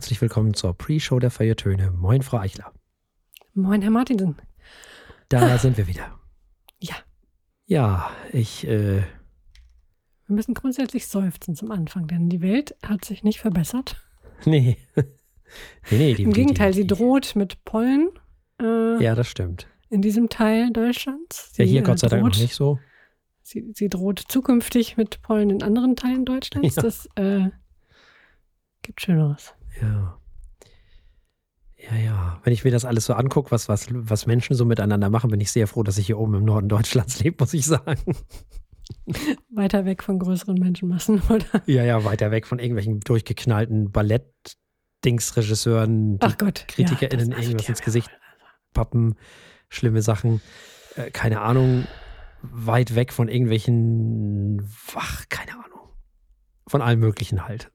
[0.00, 1.90] herzlich willkommen zur Pre-Show der Feiertöne.
[1.90, 2.72] Moin, Frau Eichler.
[3.52, 4.34] Moin, Herr Martinsen.
[5.28, 6.18] Da sind wir wieder.
[6.78, 6.94] Ja.
[7.66, 9.02] Ja, ich, äh,
[10.26, 14.02] Wir müssen grundsätzlich seufzen zum Anfang, denn die Welt hat sich nicht verbessert.
[14.46, 14.78] nee.
[14.96, 15.04] nee,
[15.90, 18.08] nee, die, Im die- Gegenteil, die, sie droht mit Pollen
[18.58, 19.68] äh, Ja, das stimmt.
[19.90, 21.52] in diesem Teil Deutschlands.
[21.58, 22.78] Ja, Sie, hier äh, Gott sei Dank droht, noch nicht so.
[23.42, 26.76] Sie, sie droht zukünftig mit Pollen in anderen Teilen Deutschlands.
[26.76, 26.82] Ja.
[26.82, 27.50] Das äh,
[28.80, 29.52] gibt Schöneres.
[29.80, 30.18] Ja.
[31.76, 32.40] Ja, ja.
[32.44, 35.40] Wenn ich mir das alles so angucke, was, was, was Menschen so miteinander machen, bin
[35.40, 38.16] ich sehr froh, dass ich hier oben im Norden Deutschlands lebe, muss ich sagen.
[39.50, 41.44] Weiter weg von größeren Menschenmassen, oder?
[41.66, 46.64] Ja, ja, weiter weg von irgendwelchen durchgeknallten Ballett-Dings-Regisseuren, die Ach Gott.
[46.68, 48.08] KritikerInnen ja, irgendwas ins Gesicht
[48.72, 49.16] pappen,
[49.68, 50.40] schlimme Sachen.
[50.96, 51.86] Äh, keine Ahnung,
[52.42, 55.90] weit weg von irgendwelchen, ach, keine Ahnung.
[56.66, 57.70] Von allem Möglichen halt.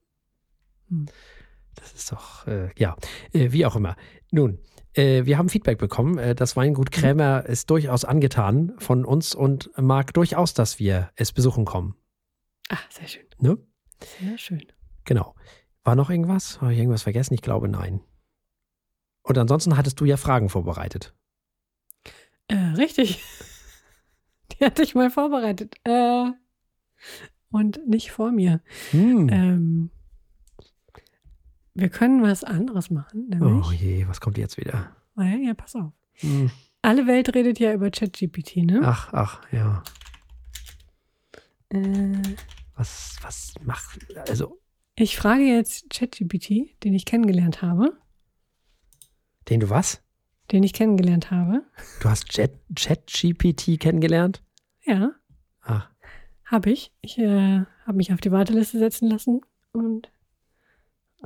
[0.90, 1.06] Hm.
[1.76, 2.96] Das ist doch, äh, ja,
[3.34, 3.96] äh, wie auch immer.
[4.32, 4.60] Nun,
[4.94, 6.18] äh, wir haben Feedback bekommen.
[6.18, 11.32] Äh, das Weingut Krämer ist durchaus angetan von uns und mag durchaus, dass wir es
[11.32, 11.96] besuchen kommen.
[12.70, 13.26] Ach, sehr schön.
[13.40, 13.58] Ne?
[14.20, 14.66] Sehr schön.
[15.04, 15.36] Genau.
[15.84, 16.62] War noch irgendwas?
[16.62, 17.34] Habe ich irgendwas vergessen?
[17.34, 18.02] Ich glaube, nein.
[19.22, 21.14] Und ansonsten hattest du ja Fragen vorbereitet.
[22.48, 23.24] Äh, richtig.
[24.52, 25.76] Die hatte ich mal vorbereitet.
[25.84, 26.32] Äh,
[27.50, 28.62] und nicht vor mir.
[28.92, 29.30] Hm.
[29.30, 29.92] Ähm,
[31.76, 33.66] wir können was anderes machen, nämlich.
[33.68, 34.96] oh je, was kommt jetzt wieder?
[35.16, 35.92] Weil, ja, pass auf.
[36.16, 36.50] Hm.
[36.82, 38.82] Alle Welt redet ja über ChatGPT, ne?
[38.84, 39.84] Ach, ach, ja.
[41.70, 42.22] Äh,
[42.76, 44.60] Was, was macht, also,
[44.96, 47.98] ich frage jetzt ChatGPT, den ich kennengelernt habe.
[49.50, 50.02] den du was?
[50.52, 51.64] Den ich kennengelernt habe.
[52.02, 54.44] Du hast Chat- ChatGPT kennengelernt?
[54.86, 55.12] Ja,
[55.62, 55.90] Ach,
[56.46, 56.92] habe ich.
[57.02, 59.42] Ich äh, habe mich auf die Warteliste setzen lassen
[59.74, 60.12] und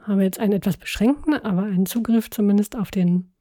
[0.05, 3.33] habe jetzt einen etwas beschränkten, aber einen Zugriff zumindest auf den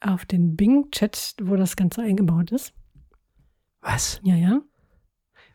[0.00, 2.72] auf den Bing-Chat, wo das Ganze eingebaut ist.
[3.80, 4.20] was?
[4.22, 4.60] Ja, ja.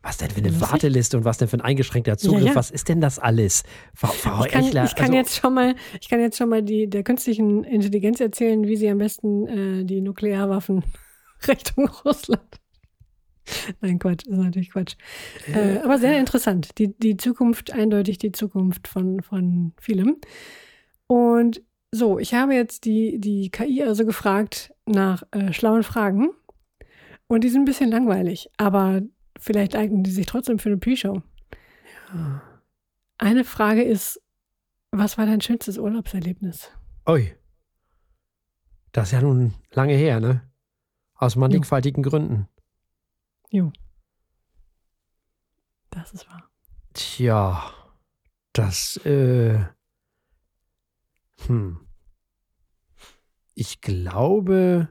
[0.01, 0.69] Was denn für eine Lustig.
[0.69, 2.43] Warteliste und was denn für ein eingeschränkter Zugriff?
[2.43, 2.55] ja.
[2.55, 3.63] Was ist denn das alles?
[3.95, 6.49] Frau, Frau Ich kann, Eichler, ich kann also, jetzt schon mal, ich kann jetzt schon
[6.49, 10.83] mal die, der künstlichen Intelligenz erzählen, wie sie am besten äh, die Nuklearwaffen
[11.47, 12.59] Richtung Russland.
[13.81, 14.95] Nein, Quatsch, ist natürlich Quatsch.
[15.53, 16.77] Äh, aber sehr interessant.
[16.77, 20.17] Die, die Zukunft, eindeutig die Zukunft von, von vielem.
[21.07, 21.61] Und
[21.91, 26.29] so, ich habe jetzt die, die KI also gefragt nach äh, schlauen Fragen.
[27.27, 29.01] Und die sind ein bisschen langweilig, aber
[29.39, 31.21] vielleicht eignen die sich trotzdem für eine Pre-Show.
[33.17, 34.21] Eine Frage ist,
[34.91, 36.71] was war dein schönstes Urlaubserlebnis?
[37.07, 37.33] Ui.
[38.91, 40.41] Das ist ja nun lange her, ne?
[41.15, 42.47] Aus mannigfaltigen Gründen.
[43.53, 43.71] Jo.
[45.91, 46.49] Das ist wahr.
[46.93, 47.71] Tja,
[48.51, 49.63] das, äh,
[51.45, 51.87] hm.
[53.53, 54.89] Ich glaube,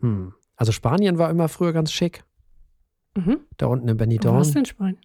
[0.00, 0.34] hm.
[0.56, 2.24] Also Spanien war immer früher ganz schick.
[3.16, 3.46] Mhm.
[3.58, 4.36] Da unten in Benidorm.
[4.38, 5.00] warst du in Spanien?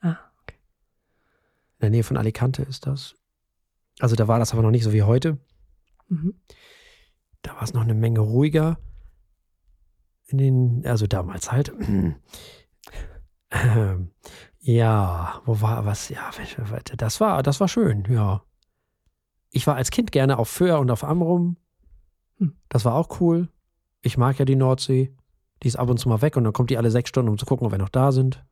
[0.00, 0.16] Ah,
[0.48, 3.14] In der Nähe von Alicante ist das.
[4.00, 5.38] Also da war das aber noch nicht so wie heute.
[6.08, 6.34] mhm.
[7.42, 8.78] Da war es noch eine Menge ruhiger.
[10.32, 11.72] In den, also damals halt.
[13.50, 14.10] Ähm,
[14.60, 16.08] ja, wo war was?
[16.08, 16.30] Ja,
[16.96, 18.42] das war, das war schön, ja.
[19.50, 21.58] Ich war als Kind gerne auf Föhr und auf Amrum.
[22.38, 22.56] Hm.
[22.70, 23.48] Das war auch cool.
[24.00, 25.14] Ich mag ja die Nordsee.
[25.62, 27.36] Die ist ab und zu mal weg und dann kommt die alle sechs Stunden, um
[27.36, 28.42] zu gucken, ob wir noch da sind.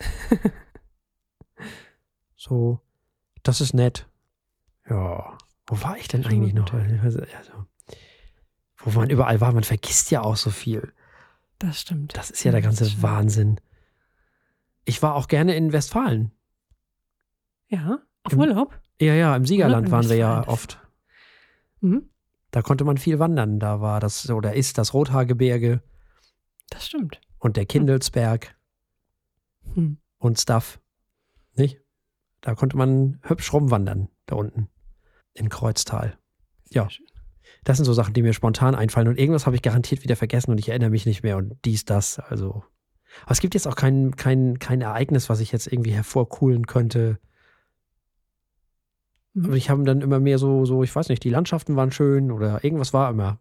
[2.34, 2.80] so,
[3.44, 4.08] das ist nett.
[4.88, 6.72] Ja, wo war ich denn eigentlich noch?
[6.74, 7.20] Also,
[8.78, 10.92] wo man überall war, man vergisst ja auch so viel.
[11.60, 12.16] Das stimmt.
[12.16, 13.02] Das ist ja der ganze stimmt.
[13.02, 13.60] Wahnsinn.
[14.84, 16.32] Ich war auch gerne in Westfalen.
[17.68, 18.80] Ja, auf Im- Urlaub.
[19.00, 20.80] Ja, ja, im Siegerland waren wir ja oft.
[21.80, 22.08] Mhm.
[22.50, 23.60] Da konnte man viel wandern.
[23.60, 25.82] Da war das oder ist das Rothaargebirge
[26.70, 27.20] Das stimmt.
[27.38, 28.56] und der Kindelsberg
[29.74, 29.98] Hm.
[30.18, 30.80] und Stuff.
[31.54, 31.78] Nicht?
[32.40, 34.68] Da konnte man hübsch rumwandern, da unten.
[35.34, 36.18] In Kreuztal.
[36.64, 36.90] Sehr Ja.
[36.90, 37.06] schön.
[37.64, 39.08] Das sind so Sachen, die mir spontan einfallen.
[39.08, 41.84] Und irgendwas habe ich garantiert wieder vergessen und ich erinnere mich nicht mehr und dies,
[41.84, 42.18] das.
[42.18, 42.64] Also.
[43.22, 47.18] Aber es gibt jetzt auch kein, kein, kein Ereignis, was ich jetzt irgendwie hervorkuhlen könnte.
[49.34, 49.44] Mhm.
[49.46, 52.30] Aber ich habe dann immer mehr so, so, ich weiß nicht, die Landschaften waren schön
[52.30, 53.40] oder irgendwas war immer.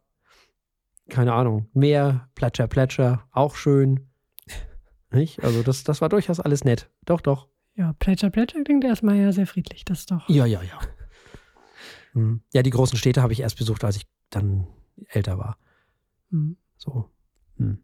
[1.10, 1.70] Keine Ahnung.
[1.74, 4.10] Meer, Plätscher, Plätscher, auch schön.
[5.12, 5.44] Nicht?
[5.44, 6.90] Also das, das war durchaus alles nett.
[7.06, 7.48] Doch, doch.
[7.76, 9.86] Ja, Plätscher, Plätscher klingt erstmal ja sehr friedlich.
[9.86, 10.28] Das doch.
[10.30, 10.80] Ja, ja, ja.
[12.14, 12.42] Hm.
[12.54, 14.68] Ja, die großen Städte habe ich erst besucht, als ich dann
[15.08, 15.58] älter war.
[16.32, 16.58] Hm.
[16.78, 17.10] So.
[17.58, 17.84] Hm.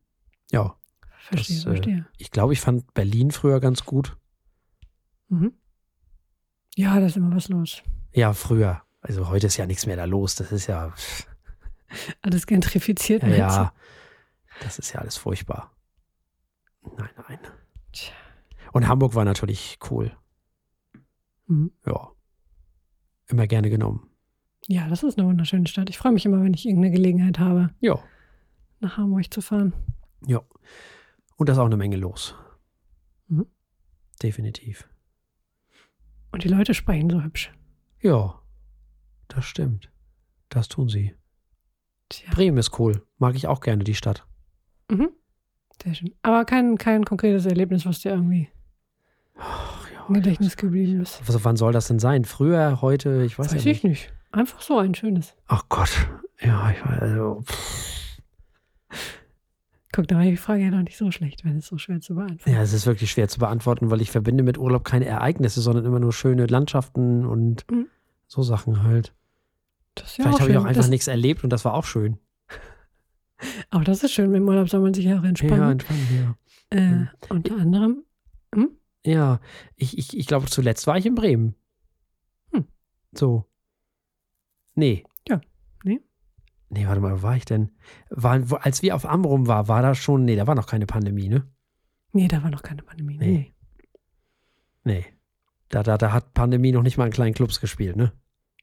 [0.51, 0.77] Ja,
[1.25, 2.07] Verstehe, Das, äh, verstehe.
[2.17, 4.15] ich glaube, ich fand Berlin früher ganz gut.
[5.27, 5.53] Mhm.
[6.75, 7.81] Ja, da ist immer was los.
[8.13, 8.83] Ja, früher.
[9.01, 10.35] Also heute ist ja nichts mehr da los.
[10.35, 10.93] Das ist ja,
[12.21, 13.23] Alles gentrifiziert.
[13.23, 13.73] ja, ja
[14.61, 15.75] das ist ja alles furchtbar.
[16.97, 17.39] Nein, nein.
[17.91, 18.13] Tja.
[18.71, 20.15] Und Hamburg war natürlich cool.
[21.47, 21.71] Mhm.
[21.85, 22.11] Ja.
[23.27, 24.09] Immer gerne genommen.
[24.67, 25.89] Ja, das ist eine wunderschöne Stadt.
[25.89, 27.99] Ich freue mich immer, wenn ich irgendeine Gelegenheit habe, Ja.
[28.79, 29.73] nach Hamburg zu fahren.
[30.25, 30.41] Ja.
[31.37, 32.33] Und da ist auch eine Menge los.
[33.27, 33.45] Mhm.
[34.23, 34.87] Definitiv.
[36.31, 37.51] Und die Leute sprechen so hübsch.
[38.01, 38.39] Ja.
[39.27, 39.91] Das stimmt.
[40.49, 41.13] Das tun sie.
[42.09, 42.29] Tja.
[42.33, 43.03] Bremen ist cool.
[43.17, 44.25] Mag ich auch gerne, die Stadt.
[44.89, 45.09] Mhm.
[45.83, 46.13] Sehr schön.
[46.21, 48.49] Aber kein, kein konkretes Erlebnis, was dir irgendwie
[49.37, 50.05] Ach, ja.
[50.07, 51.19] im Gedächtnis geblieben ist.
[51.27, 52.25] Also, wann soll das denn sein?
[52.25, 53.23] Früher, heute?
[53.23, 54.13] Ich weiß, Weiß, ja ich nicht.
[54.35, 55.33] Einfach so ein schönes.
[55.47, 55.89] Ach Gott.
[56.41, 57.01] Ja, ich weiß.
[57.01, 58.19] Also, pff.
[59.93, 62.15] Guck, da war die Frage ja doch nicht so schlecht, wenn es so schwer zu
[62.15, 62.51] beantworten.
[62.51, 65.85] ja, es ist wirklich schwer zu beantworten, weil ich verbinde mit Urlaub keine Ereignisse, sondern
[65.85, 67.87] immer nur schöne Landschaften und Mhm.
[68.27, 69.13] so Sachen halt.
[69.95, 71.85] Das ist ja Vielleicht habe ich auch einfach das, nichts erlebt und das war auch
[71.85, 72.17] schön.
[73.69, 74.33] Aber das ist schön.
[74.35, 75.71] Im Urlaub soll man sich ja auch Ja, entspannen.
[75.71, 76.35] entspannen,
[76.73, 76.77] ja.
[76.77, 77.09] äh, Mhm.
[77.29, 78.03] unter anderem.
[79.05, 79.39] Ja,
[79.75, 81.55] ich, ich, ich glaube, zuletzt war ich in Bremen.
[82.53, 82.65] Hm.
[83.13, 83.45] So.
[84.75, 85.03] Nee.
[85.27, 85.41] Ja,
[85.83, 86.01] nee.
[86.69, 87.71] Nee, warte mal, wo war ich denn?
[88.09, 91.29] War, als wir auf Amrum war, war da schon, nee, da war noch keine Pandemie,
[91.29, 91.47] ne?
[92.11, 93.17] Nee, da war noch keine Pandemie.
[93.17, 93.27] Nee.
[93.27, 93.53] Nee.
[94.83, 95.05] Nee.
[95.69, 98.13] Da, da, da hat Pandemie noch nicht mal in kleinen Clubs gespielt, ne?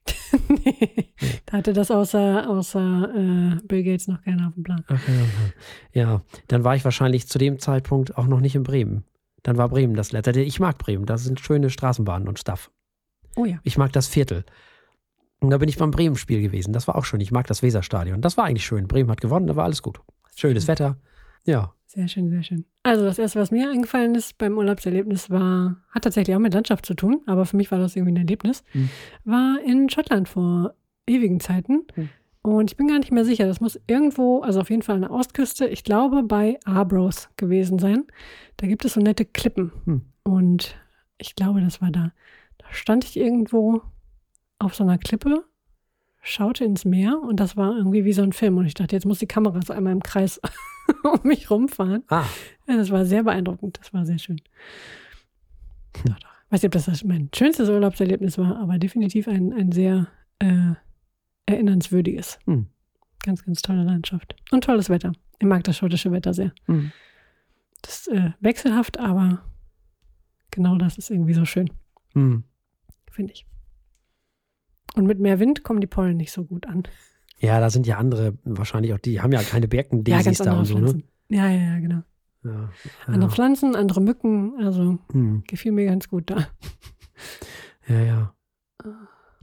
[0.49, 1.13] nee.
[1.45, 4.83] Da hatte das außer, außer äh, Bill Gates noch keiner auf dem Plan.
[4.87, 5.01] Ach,
[5.91, 9.05] ja, dann war ich wahrscheinlich zu dem Zeitpunkt auch noch nicht in Bremen.
[9.43, 10.41] Dann war Bremen das letzte.
[10.41, 12.71] Ich mag Bremen, da sind schöne Straßenbahnen und Stuff.
[13.35, 13.59] Oh ja.
[13.63, 14.45] Ich mag das Viertel.
[15.43, 16.71] Und da bin ich beim Bremen-Spiel gewesen.
[16.71, 17.19] Das war auch schön.
[17.19, 18.21] Ich mag das Weserstadion.
[18.21, 18.87] Das war eigentlich schön.
[18.87, 19.99] Bremen hat gewonnen, da war alles gut.
[20.35, 20.95] Schönes Wetter.
[21.43, 21.73] Ja.
[21.85, 22.65] Sehr schön, sehr schön.
[22.83, 26.85] Also das erste, was mir eingefallen ist beim Urlaubserlebnis, war, hat tatsächlich auch mit Landschaft
[26.85, 28.89] zu tun, aber für mich war das irgendwie ein Erlebnis, Hm.
[29.25, 30.75] war in Schottland vor
[31.07, 31.85] ewigen Zeiten.
[31.93, 32.09] Hm.
[32.41, 35.01] Und ich bin gar nicht mehr sicher, das muss irgendwo, also auf jeden Fall an
[35.01, 38.05] der Ostküste, ich glaube bei Arbroath gewesen sein.
[38.57, 39.73] Da gibt es so nette Klippen.
[39.85, 40.01] Hm.
[40.23, 40.75] Und
[41.17, 42.13] ich glaube, das war da.
[42.57, 43.81] Da stand ich irgendwo
[44.63, 45.43] auf so einer Klippe,
[46.21, 48.57] schaute ins Meer und das war irgendwie wie so ein Film.
[48.57, 50.39] Und ich dachte, jetzt muss die Kamera so einmal im Kreis
[51.03, 52.03] um mich rumfahren.
[52.09, 52.25] Ah,
[52.67, 53.79] Ja, das war sehr beeindruckend.
[53.79, 54.41] Das war sehr schön.
[56.05, 56.29] Doch, doch.
[56.49, 60.07] Weiß nicht, ob das das mein schönstes Urlaubserlebnis war, aber definitiv ein, ein sehr
[60.39, 60.73] äh,
[61.45, 62.39] erinnernswürdiges.
[62.45, 62.67] Hm.
[63.23, 64.35] Ganz, ganz tolle Landschaft.
[64.51, 65.13] Und tolles Wetter.
[65.39, 66.51] Ich mag das schottische Wetter sehr.
[66.67, 66.91] hm.
[67.81, 69.43] Das ist äh, wechselhaft, aber
[70.51, 71.69] genau das ist irgendwie so schön,
[72.13, 72.43] Hm.
[73.11, 73.45] finde ich.
[74.95, 76.83] Und mit mehr Wind kommen die Pollen nicht so gut an.
[77.39, 80.77] Ja, da sind ja andere, wahrscheinlich auch die, haben ja keine Birkendaisies da und so,
[80.77, 81.03] ne?
[81.29, 82.03] Ja, ja, ja, genau.
[82.43, 82.69] Ja.
[83.07, 83.35] Andere Ja.
[83.35, 85.43] Pflanzen, andere Mücken, also Hm.
[85.47, 86.47] gefiel mir ganz gut da.
[87.87, 88.35] ja, ja.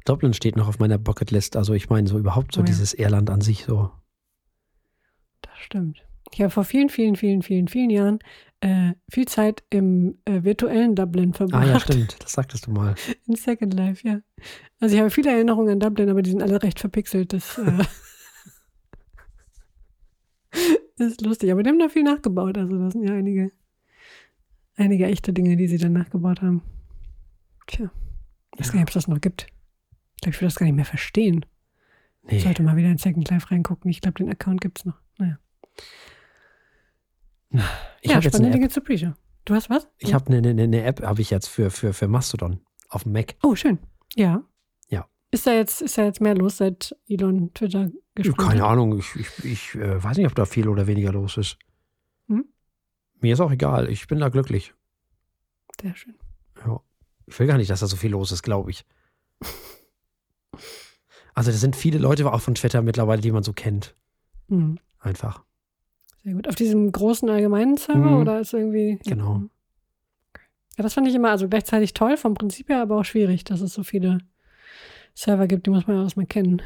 [0.05, 1.57] Dublin steht noch auf meiner Bucketlist.
[1.57, 2.67] Also ich meine so überhaupt so Oh ja.
[2.67, 3.91] dieses Irland an sich so.
[5.43, 6.05] Das stimmt.
[6.33, 8.19] Ich habe vor vielen, vielen, vielen, vielen, vielen Jahren
[8.61, 11.67] äh, viel Zeit im äh, virtuellen Dublin verbracht.
[11.67, 12.17] Ah ja, stimmt.
[12.23, 12.95] Das sagtest du mal.
[13.27, 14.21] In Second Life, ja.
[14.81, 17.33] Also ich habe viele Erinnerungen an Dublin, aber die sind alle recht verpixelt.
[17.33, 17.83] Das äh,
[21.05, 21.51] ist lustig.
[21.53, 22.59] Aber die haben da viel nachgebaut.
[22.59, 23.51] Also das sind ja einige,
[24.77, 26.63] einige echte Dinge, die sie dann nachgebaut haben.
[27.67, 27.91] Tja.
[28.55, 29.47] Ich weiß gar nicht, ob es das noch gibt.
[30.17, 31.47] Ich glaube, ich will das gar nicht mehr verstehen.
[32.25, 32.39] Ich Nee.
[32.41, 33.91] sollte mal wieder in Second Life reingucken.
[33.91, 35.01] Ich glaube, den Account gibt es noch.
[35.19, 35.39] Naja.
[37.53, 38.55] Ich ja, habe jetzt eine spannende App.
[38.55, 39.13] Dinge zu Pre-Show.
[39.45, 39.89] Du hast was?
[39.99, 43.13] Ich habe eine, eine, eine App, habe ich jetzt für, für, für Mastodon auf dem
[43.13, 43.35] Mac.
[43.43, 43.79] Oh, schön.
[44.15, 44.43] Ja.
[44.89, 45.07] Ja.
[45.31, 48.65] Ist da jetzt, ist da jetzt mehr los, seit Elon Twitter gesprochen Keine?
[48.65, 51.59] Ahnung, ich, ich, ich äh, weiß nicht, ob da viel oder weniger los ist.
[52.29, 52.45] Hm?
[53.21, 54.75] Mir ist auch egal, ich bin da glücklich.
[55.81, 56.15] Sehr schön.
[56.65, 56.81] Ja.
[57.27, 58.85] Ich will gar nicht, dass da so viel los ist, glaube ich.
[61.33, 63.95] Also, das sind viele Leute auch von Twitter mittlerweile, die man so kennt.
[64.49, 64.79] Mhm.
[64.99, 65.45] Einfach.
[66.23, 66.49] Sehr gut.
[66.49, 68.21] Auf diesem großen allgemeinen Server Mhm.
[68.21, 68.99] oder ist irgendwie.
[69.07, 69.37] Genau.
[69.37, 69.49] Ja.
[70.79, 73.61] Ja, das fand ich immer also gleichzeitig toll vom Prinzip her, aber auch schwierig, dass
[73.61, 74.19] es so viele
[75.15, 76.63] Server gibt, die muss man ja erstmal kennen.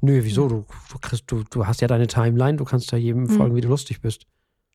[0.00, 0.48] Nö, wieso?
[0.48, 3.28] Du, du, kriegst, du, du hast ja deine Timeline, du kannst da jedem Mhm.
[3.30, 4.26] folgen, wie du lustig bist.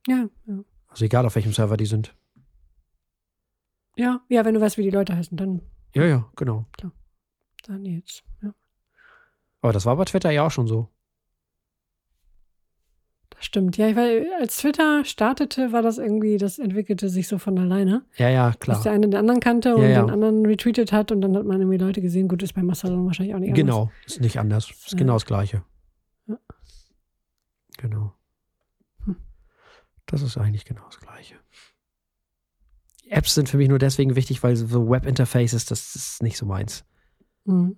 [0.07, 0.59] Ja, ja.
[0.87, 2.15] Also egal, auf welchem Server die sind.
[3.95, 5.61] Ja, ja, wenn du weißt, wie die Leute heißen, dann
[5.93, 6.65] Ja, ja, genau.
[7.67, 8.23] dann jetzt.
[8.41, 8.53] Ja.
[9.61, 10.87] Aber das war bei Twitter ja auch schon so.
[13.43, 13.75] Stimmt.
[13.77, 18.05] Ja, weil als Twitter startete, war das irgendwie, das entwickelte sich so von alleine.
[18.17, 18.83] Ja, ja, Dass klar.
[18.83, 20.01] der eine den anderen kannte und Ja, ja.
[20.03, 22.27] den anderen retweetet hat und dann hat man irgendwie Leute gesehen.
[22.27, 23.59] Gut, ist bei Mastodon wahrscheinlich auch nicht anders.
[23.65, 24.69] Genau, ist nicht anders.
[24.69, 24.97] Ist Ja.
[24.99, 25.63] genau das Gleiche.
[27.77, 28.13] Genau.
[29.05, 29.15] Hm.
[30.05, 31.35] Das ist eigentlich genau das Gleiche.
[33.09, 36.85] Apps sind für mich nur deswegen wichtig, weil so Webinterfaces, das ist nicht so meins.
[37.45, 37.75] Mhm.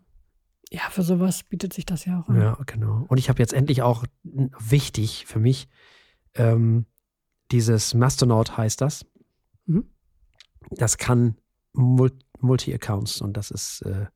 [0.74, 2.42] Ja, für sowas bietet sich das ja auch an.
[2.42, 3.06] Ja, genau.
[3.08, 5.68] Und ich habe jetzt endlich auch wichtig für mich
[6.34, 6.86] ähm,
[7.52, 9.06] dieses Mastonaut heißt das.
[9.68, 9.86] Mhm.
[10.72, 11.36] Das kann
[11.74, 14.08] Mul Multi-Accounts und das ist äh,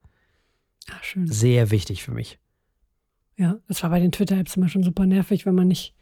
[0.90, 1.28] Ah, schön.
[1.28, 2.40] sehr wichtig für mich.
[3.38, 5.96] Ja, das war bei den Twitter-Apps immer schon super nervig, wenn man nicht,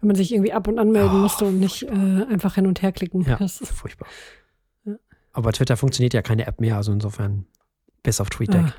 [0.00, 1.88] wenn man sich irgendwie ab und anmelden Oh, musste und nicht äh,
[2.30, 3.22] einfach hin und her klicken.
[3.22, 4.08] Ja, Das, furchtbar.
[4.84, 4.94] Ja.
[5.32, 7.46] Aber Twitter funktioniert ja keine App mehr, also insofern
[8.04, 8.66] bis auf TweetDeck.
[8.66, 8.74] ah,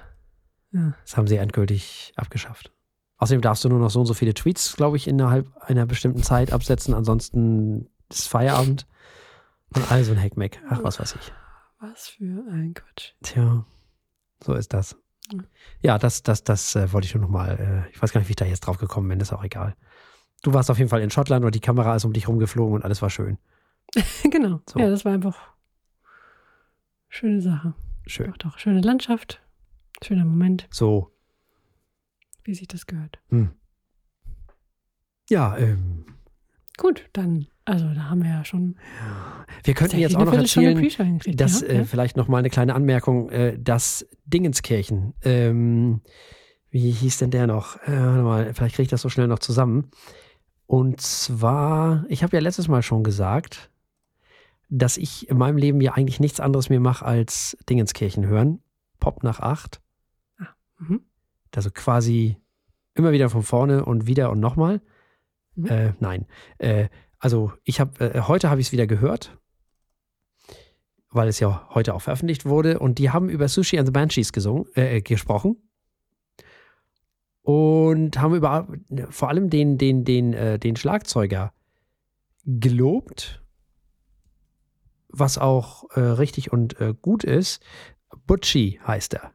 [0.72, 0.94] ja.
[1.04, 2.72] Das haben sie endgültig abgeschafft.
[3.18, 6.22] Außerdem darfst du nur noch so und so viele Tweets, glaube ich, innerhalb einer bestimmten
[6.22, 6.94] Zeit absetzen.
[6.94, 8.86] Ansonsten ist Feierabend
[9.76, 10.60] und all so ein Hackmack.
[10.70, 11.34] Ach, was weiß ich.
[11.80, 13.14] Was für ein Quatsch.
[13.24, 13.66] Tja,
[14.44, 14.96] so ist das.
[15.82, 17.86] Ja, das, das, das äh, wollte ich nur nochmal.
[17.88, 19.76] Äh, ich weiß gar nicht, wie ich da jetzt drauf gekommen bin, ist auch egal.
[20.44, 22.84] Du warst auf jeden Fall in Schottland und die Kamera ist um dich rumgeflogen und
[22.86, 23.38] alles war schön.
[24.24, 24.62] genau.
[24.70, 24.80] So.
[24.80, 25.38] Ja, das war einfach
[27.10, 27.74] schöne Sache.
[28.06, 28.28] Schön.
[28.28, 28.58] Doch, doch.
[28.60, 29.42] Schöne Landschaft.
[30.04, 31.12] Schöner Moment, So.
[32.44, 33.20] wie sich das gehört.
[33.30, 33.52] Hm.
[35.30, 36.06] Ja, ähm,
[36.78, 38.78] Gut, dann, also da haben wir ja schon
[39.64, 40.80] wir könnten jetzt auch noch erzählen,
[41.36, 41.84] dass ja, äh, ja.
[41.84, 46.02] vielleicht noch mal eine kleine Anmerkung, äh, dass Dingenskirchen, ähm,
[46.70, 47.78] wie hieß denn der noch?
[47.78, 49.90] Äh, warte mal, vielleicht kriege ich das so schnell noch zusammen.
[50.68, 53.72] Und zwar, ich habe ja letztes Mal schon gesagt,
[54.70, 58.60] dass ich in meinem Leben ja eigentlich nichts anderes mehr mache als Dingenskirchen hören.
[59.00, 59.82] Pop nach acht.
[60.78, 61.02] Mhm.
[61.56, 62.38] Also quasi
[62.94, 64.82] immer wieder von vorne und wieder und nochmal.
[65.56, 65.66] Mhm.
[65.66, 66.26] Äh, nein.
[66.58, 69.38] Äh, also ich habe äh, heute habe ich es wieder gehört,
[71.10, 74.34] weil es ja heute auch veröffentlicht wurde und die haben über Sushi and the Banshees
[74.34, 75.58] gesungen, äh, gesprochen
[77.42, 78.68] und haben über
[79.10, 81.54] vor allem den den den äh, den Schlagzeuger
[82.46, 83.44] gelobt,
[85.10, 87.64] was auch äh, richtig und äh, gut ist.
[88.26, 89.34] Butchie heißt er,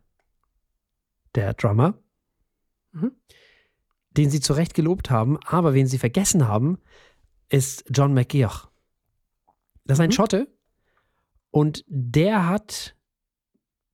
[1.35, 1.95] der Drummer
[2.93, 3.13] Mhm.
[4.11, 6.79] den sie zu Recht gelobt haben, aber wen sie vergessen haben,
[7.49, 8.69] ist John McGeoch.
[9.85, 10.13] Das ist ein Mhm.
[10.13, 10.49] Schotte
[11.51, 12.95] und der hat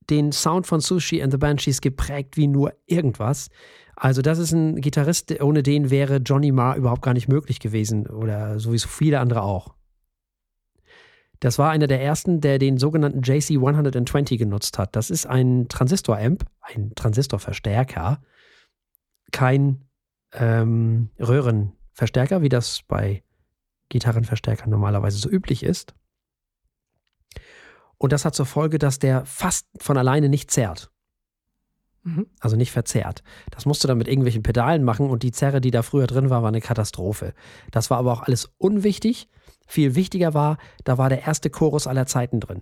[0.09, 3.49] den Sound von Sushi and the Banshees geprägt wie nur irgendwas.
[3.95, 8.07] Also das ist ein Gitarrist, ohne den wäre Johnny Marr überhaupt gar nicht möglich gewesen
[8.07, 9.75] oder sowieso viele andere auch.
[11.39, 14.95] Das war einer der ersten, der den sogenannten JC 120 genutzt hat.
[14.95, 18.21] Das ist ein Transistoramp, ein Transistorverstärker,
[19.31, 19.87] kein
[20.33, 23.23] ähm, Röhrenverstärker, wie das bei
[23.89, 25.95] Gitarrenverstärkern normalerweise so üblich ist.
[27.97, 30.91] Und das hat zur Folge, dass der fast von alleine nicht zerrt.
[32.03, 32.27] Mhm.
[32.39, 33.23] Also nicht verzerrt.
[33.51, 36.29] Das musst du dann mit irgendwelchen Pedalen machen und die Zerre, die da früher drin
[36.29, 37.33] war, war eine Katastrophe.
[37.71, 39.27] Das war aber auch alles unwichtig.
[39.67, 42.61] Viel wichtiger war, da war der erste Chorus aller Zeiten drin.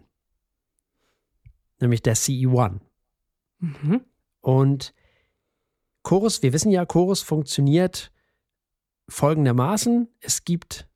[1.80, 2.80] Nämlich der CE1.
[3.60, 4.02] Mhm.
[4.42, 4.94] Und
[6.04, 8.12] Chorus, wir wissen ja, Chorus funktioniert
[9.10, 10.10] folgendermaßen.
[10.20, 10.88] Es gibt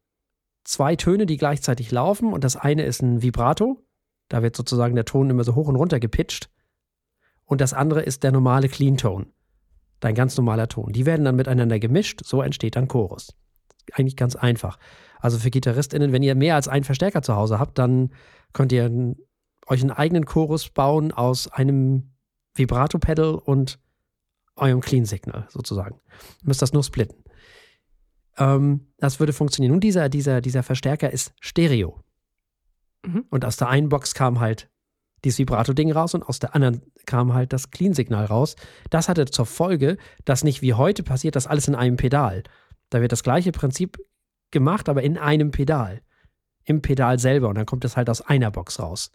[0.64, 3.84] zwei Töne, die gleichzeitig laufen und das eine ist ein Vibrato.
[4.30, 6.50] Da wird sozusagen der Ton immer so hoch und runter gepitcht.
[7.52, 9.26] Und das andere ist der normale Clean-Ton.
[10.00, 10.94] Dein ganz normaler Ton.
[10.94, 13.36] Die werden dann miteinander gemischt, so entsteht dann Chorus.
[13.92, 14.80] Eigentlich ganz einfach.
[15.20, 18.14] Also für GitarristInnen, wenn ihr mehr als einen Verstärker zu Hause habt, dann
[18.54, 19.18] könnt ihr
[19.68, 22.14] euch einen eigenen Chorus bauen aus einem
[22.56, 23.80] Vibrato-Pedal und
[24.56, 26.00] eurem Clean-Signal sozusagen.
[26.44, 27.22] Ihr müsst das nur splitten.
[28.38, 29.74] Ähm, das würde funktionieren.
[29.74, 32.00] Und dieser, dieser, dieser Verstärker ist Stereo.
[33.06, 33.26] Mhm.
[33.30, 34.71] Und aus der einen Box kam halt
[35.24, 38.56] dieses Vibrato-Ding raus und aus der anderen kam halt das Clean-Signal raus.
[38.90, 42.44] Das hatte zur Folge, dass nicht wie heute passiert, das alles in einem Pedal.
[42.90, 43.98] Da wird das gleiche Prinzip
[44.52, 46.02] gemacht, aber in einem Pedal.
[46.64, 47.50] Im Pedal selber.
[47.50, 49.12] Und dann kommt es halt aus einer Box raus.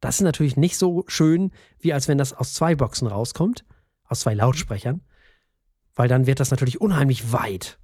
[0.00, 3.64] Das ist natürlich nicht so schön, wie als wenn das aus zwei Boxen rauskommt,
[4.04, 5.02] aus zwei Lautsprechern,
[5.94, 7.78] weil dann wird das natürlich unheimlich weit.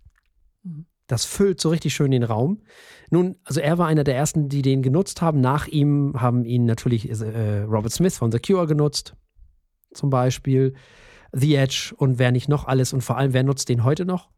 [0.62, 0.86] Mhm.
[1.10, 2.62] Das füllt so richtig schön den Raum.
[3.10, 5.40] Nun, also er war einer der ersten, die den genutzt haben.
[5.40, 9.16] Nach ihm haben ihn natürlich äh, Robert Smith von The Cure genutzt,
[9.92, 10.74] zum Beispiel.
[11.32, 14.30] The Edge und wer nicht noch alles und vor allem, wer nutzt den heute noch?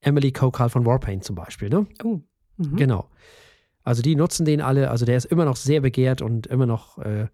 [0.00, 1.86] Emily Kokal von Warpaint zum Beispiel, ne?
[2.02, 2.20] Oh.
[2.56, 2.76] Mhm.
[2.76, 3.08] Genau.
[3.84, 4.90] Also die nutzen den alle.
[4.90, 7.28] Also der ist immer noch sehr begehrt und immer noch äh,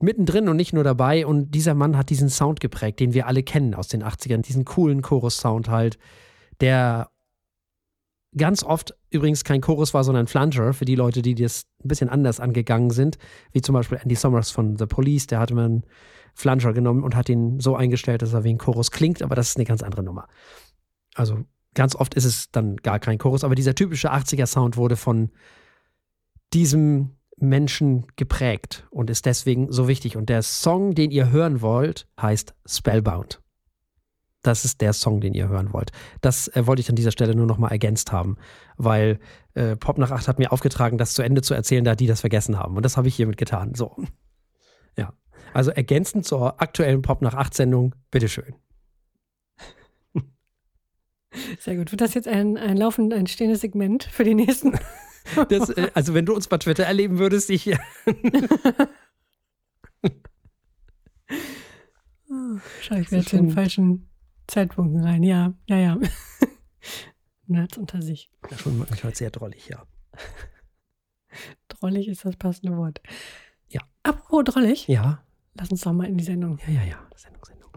[0.00, 1.26] mittendrin und nicht nur dabei.
[1.26, 4.42] Und dieser Mann hat diesen Sound geprägt, den wir alle kennen aus den 80ern.
[4.42, 5.98] Diesen coolen Chorus-Sound halt,
[6.60, 7.10] der
[8.36, 12.08] ganz oft übrigens kein Chorus war, sondern Flanger für die Leute, die das ein bisschen
[12.08, 13.18] anders angegangen sind.
[13.52, 15.26] Wie zum Beispiel Andy Summers von The Police.
[15.26, 15.84] Der hatte man
[16.34, 19.22] Flanger genommen und hat ihn so eingestellt, dass er wie ein Chorus klingt.
[19.22, 20.28] Aber das ist eine ganz andere Nummer.
[21.14, 25.30] Also ganz oft ist es dann gar kein Chorus, aber dieser typische 80er-Sound wurde von
[26.52, 30.16] diesem Menschen geprägt und ist deswegen so wichtig.
[30.16, 33.40] Und der Song, den ihr hören wollt, heißt Spellbound.
[34.42, 35.90] Das ist der Song, den ihr hören wollt.
[36.20, 38.36] Das äh, wollte ich an dieser Stelle nur noch mal ergänzt haben,
[38.76, 39.18] weil
[39.54, 42.20] äh, Pop nach 8 hat mir aufgetragen, das zu Ende zu erzählen, da die das
[42.20, 42.76] vergessen haben.
[42.76, 43.74] Und das habe ich hiermit getan.
[43.74, 43.96] So.
[44.96, 45.12] Ja.
[45.52, 48.54] Also ergänzend zur aktuellen Pop nach 8 Sendung, bitteschön.
[51.60, 51.90] Sehr gut.
[51.90, 54.72] Wird das jetzt ein, ein laufend, ein stehendes Segment für die nächsten?
[55.48, 57.64] Das, äh, also wenn du uns bei Twitter erleben würdest, ich.
[62.80, 64.08] Schau ich wieder zu den falschen
[64.46, 65.22] Zeitpunkten rein.
[65.22, 65.98] Ja, ja, ja.
[67.46, 68.30] Nerds unter sich.
[68.50, 69.84] Ist schon manchmal sehr drollig, ja.
[71.68, 73.00] Drollig ist das passende Wort.
[73.68, 73.80] Ja.
[74.02, 75.22] Apropos drollig, Ja,
[75.54, 76.58] lass uns doch mal in die Sendung.
[76.66, 77.06] ja, ja, ja.
[77.14, 77.70] Sendung, Sendung.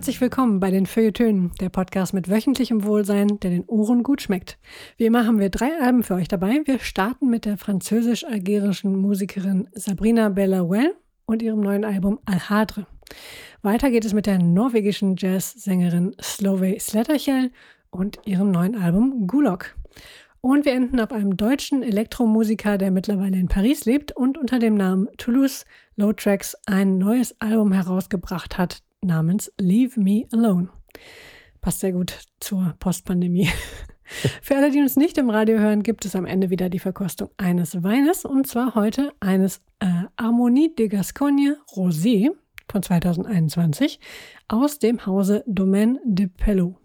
[0.00, 4.56] Herzlich willkommen bei den Feuilletönen, der Podcast mit wöchentlichem Wohlsein, der den Ohren gut schmeckt.
[4.96, 6.62] Wie immer haben wir drei Alben für euch dabei.
[6.64, 10.94] Wir starten mit der französisch-algerischen Musikerin Sabrina Bellawell
[11.26, 12.86] und ihrem neuen Album Alhadre.
[13.60, 17.50] Weiter geht es mit der norwegischen Jazzsängerin Slove Sletterchel
[17.90, 19.76] und ihrem neuen Album Gulok.
[20.40, 24.76] Und wir enden auf einem deutschen Elektromusiker, der mittlerweile in Paris lebt und unter dem
[24.76, 25.66] Namen Toulouse
[25.96, 30.68] Low Tracks ein neues Album herausgebracht hat, namens Leave Me Alone.
[31.60, 33.48] Passt sehr gut zur Postpandemie.
[34.42, 37.30] Für alle, die uns nicht im Radio hören, gibt es am Ende wieder die Verkostung
[37.36, 39.86] eines Weines und zwar heute eines äh,
[40.18, 42.30] Harmonie de Gascogne Rosé
[42.68, 44.00] von 2021
[44.48, 46.78] aus dem Hause Domaine de Pello.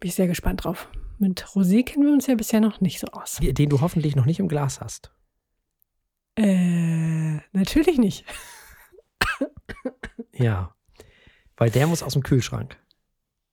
[0.00, 0.88] Bin ich sehr gespannt drauf.
[1.18, 3.38] Mit Rosé kennen wir uns ja bisher noch nicht so aus.
[3.40, 5.14] Den du hoffentlich noch nicht im Glas hast.
[6.36, 8.24] Äh, natürlich nicht.
[10.32, 10.74] Ja.
[11.62, 12.76] Weil der muss aus dem Kühlschrank.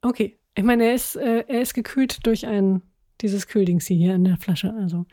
[0.02, 0.40] Okay.
[0.56, 2.82] Ich meine, er ist, äh, er ist gekühlt durch ein,
[3.22, 4.74] dieses Kühldings hier in der Flasche.
[4.74, 5.06] Also,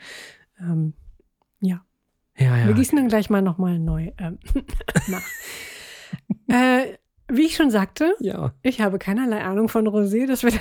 [0.59, 0.94] ähm,
[1.61, 1.85] ja.
[2.38, 2.66] Ja, ja.
[2.66, 4.38] Wir gießen dann gleich mal nochmal neu ähm,
[5.09, 5.22] nach.
[6.48, 6.94] äh,
[7.28, 8.54] wie ich schon sagte, Ja.
[8.62, 10.26] ich habe keinerlei Ahnung von Rosé.
[10.26, 10.59] Das wird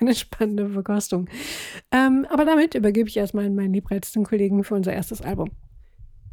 [0.00, 1.28] eine, spannende Verkostung.
[1.90, 5.50] Ähm, aber damit übergebe ich erstmal meinen liebreizten Kollegen für unser erstes Album.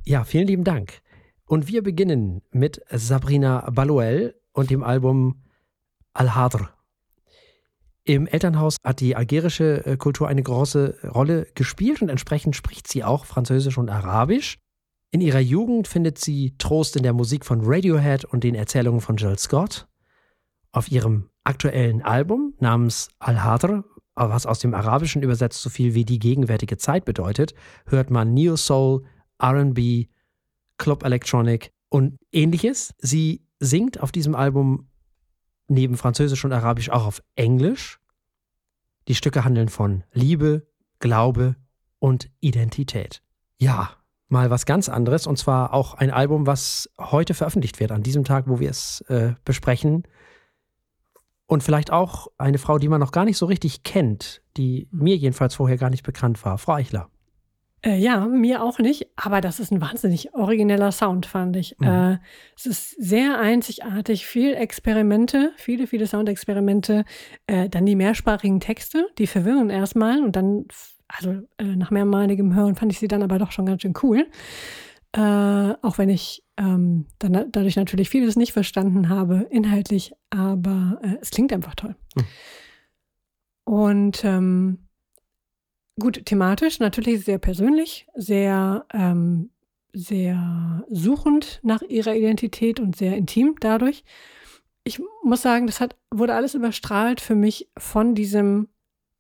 [0.04, 1.02] Ja, vielen lieben Dank.
[1.46, 5.44] Und wir beginnen mit Sabrina Balouel und dem Album
[6.14, 6.70] Al-Hadr.
[8.04, 13.04] Im Elternhaus hat die algerische äh, Kultur eine große Rolle gespielt und entsprechend spricht sie
[13.04, 14.58] auch Französisch und Arabisch.
[15.12, 19.18] In ihrer Jugend findet sie Trost in der Musik von Radiohead und den Erzählungen von
[19.18, 19.88] Jill Scott.
[20.72, 26.20] Auf ihrem aktuellen Album namens Al-Hadr, was aus dem Arabischen übersetzt so viel wie die
[26.20, 27.54] gegenwärtige Zeit bedeutet,
[27.88, 29.04] hört man Neo Soul,
[29.42, 30.08] RB,
[30.78, 32.94] Club Electronic und ähnliches.
[33.00, 34.88] Sie singt auf diesem Album
[35.68, 38.00] neben Französisch und Arabisch auch auf Englisch.
[39.08, 40.68] Die Stücke handeln von Liebe,
[41.00, 41.56] Glaube
[42.00, 43.22] und Identität.
[43.58, 43.92] Ja,
[44.28, 48.24] mal was ganz anderes und zwar auch ein Album, was heute veröffentlicht wird, an diesem
[48.24, 50.04] Tag, wo wir es äh, besprechen.
[51.48, 55.16] Und vielleicht auch eine Frau, die man noch gar nicht so richtig kennt, die mir
[55.16, 56.58] jedenfalls vorher gar nicht bekannt war.
[56.58, 57.10] Frau Eichler.
[57.86, 61.76] Äh, ja, mir auch nicht, aber das ist ein wahnsinnig origineller Sound, fand ich.
[61.80, 61.88] Mhm.
[61.88, 62.18] Äh,
[62.58, 67.06] es ist sehr einzigartig, viel Experimente, viele, viele Soundexperimente,
[67.46, 70.66] äh, dann die mehrsprachigen Texte, die verwirren erstmal und dann,
[71.08, 74.28] also äh, nach mehrmaligem Hören fand ich sie dann aber doch schon ganz schön cool.
[75.12, 81.18] Äh, auch wenn ich ähm, dann dadurch natürlich vieles nicht verstanden habe, inhaltlich, aber äh,
[81.22, 81.96] es klingt einfach toll.
[82.16, 82.24] Mhm.
[83.64, 84.85] Und ähm,
[86.00, 89.52] Gut, thematisch natürlich sehr persönlich, sehr, ähm,
[89.94, 94.04] sehr suchend nach ihrer Identität und sehr intim dadurch.
[94.84, 98.68] Ich muss sagen, das hat, wurde alles überstrahlt für mich von diesem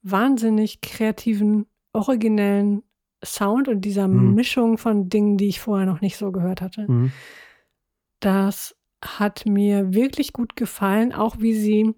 [0.02, 2.84] wahnsinnig kreativen, originellen
[3.24, 4.36] Sound und dieser Mhm.
[4.36, 6.92] Mischung von Dingen, die ich vorher noch nicht so gehört hatte.
[6.92, 7.12] Mhm.
[8.20, 11.96] Das hat mir wirklich gut gefallen, auch wie sie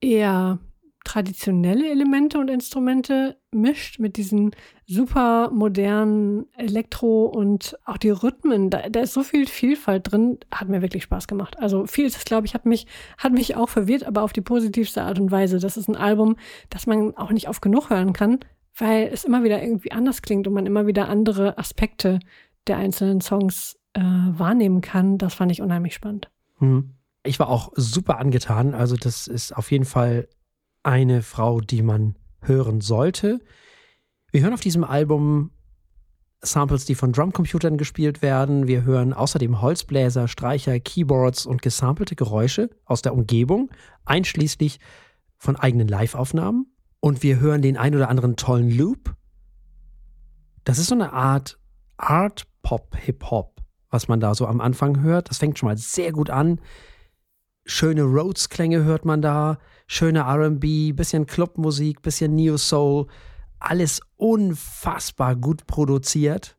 [0.00, 0.58] eher
[1.04, 4.50] traditionelle Elemente und Instrumente mischt mit diesen
[4.86, 8.70] super modernen Elektro und auch die Rhythmen.
[8.70, 11.58] Da, da ist so viel Vielfalt drin, hat mir wirklich Spaß gemacht.
[11.58, 12.86] Also vieles, glaube ich, hat mich,
[13.18, 15.58] hat mich auch verwirrt, aber auf die positivste Art und Weise.
[15.58, 16.36] Das ist ein Album,
[16.70, 18.40] das man auch nicht oft genug hören kann,
[18.76, 22.18] weil es immer wieder irgendwie anders klingt und man immer wieder andere Aspekte
[22.66, 25.18] der einzelnen Songs äh, wahrnehmen kann.
[25.18, 26.30] Das fand ich unheimlich spannend.
[26.58, 26.94] Mhm.
[27.26, 28.74] Ich war auch super angetan.
[28.74, 30.28] Also, das ist auf jeden Fall
[30.84, 33.40] eine Frau, die man hören sollte.
[34.30, 35.50] Wir hören auf diesem Album
[36.42, 38.66] Samples, die von Drumcomputern gespielt werden.
[38.66, 43.70] Wir hören außerdem Holzbläser, Streicher, Keyboards und gesampelte Geräusche aus der Umgebung,
[44.04, 44.78] einschließlich
[45.38, 46.66] von eigenen Live-Aufnahmen.
[47.00, 49.14] Und wir hören den ein oder anderen tollen Loop.
[50.64, 51.58] Das ist so eine Art
[51.96, 55.30] Art Pop, Hip Hop, was man da so am Anfang hört.
[55.30, 56.60] Das fängt schon mal sehr gut an.
[57.64, 63.06] Schöne Rhodes-Klänge hört man da, schöne RB, bisschen Clubmusik, bisschen Neo Soul
[63.64, 66.56] alles unfassbar gut produziert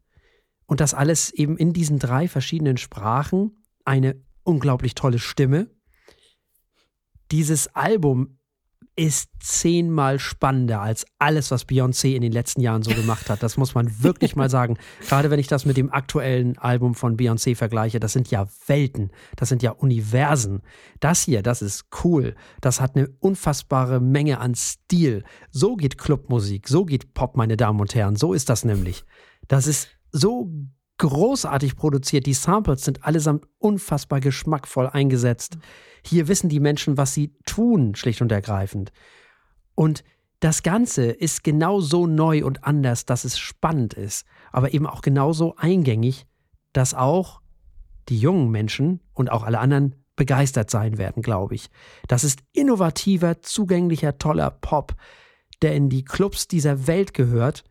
[0.65, 3.63] und das alles eben in diesen drei verschiedenen Sprachen.
[3.85, 5.69] Eine unglaublich tolle Stimme.
[7.31, 8.39] Dieses Album
[8.95, 13.43] ist zehnmal spannender als alles, was Beyoncé in den letzten Jahren so gemacht hat.
[13.43, 14.77] Das muss man wirklich mal sagen.
[15.07, 19.11] Gerade wenn ich das mit dem aktuellen Album von Beyoncé vergleiche, das sind ja Welten,
[19.35, 20.61] das sind ja Universen.
[21.01, 22.35] Das hier, das ist cool.
[22.61, 25.23] Das hat eine unfassbare Menge an Stil.
[25.51, 28.15] So geht Clubmusik, so geht Pop, meine Damen und Herren.
[28.15, 29.03] So ist das nämlich.
[29.47, 30.49] Das ist so
[30.97, 32.25] großartig produziert.
[32.25, 35.57] Die Samples sind allesamt unfassbar geschmackvoll eingesetzt.
[36.05, 38.91] Hier wissen die Menschen, was sie tun, schlicht und ergreifend.
[39.75, 40.03] Und
[40.39, 45.55] das Ganze ist genauso neu und anders, dass es spannend ist, aber eben auch genauso
[45.55, 46.25] eingängig,
[46.73, 47.41] dass auch
[48.09, 51.69] die jungen Menschen und auch alle anderen begeistert sein werden, glaube ich.
[52.07, 54.95] Das ist innovativer, zugänglicher, toller Pop,
[55.61, 57.63] der in die Clubs dieser Welt gehört.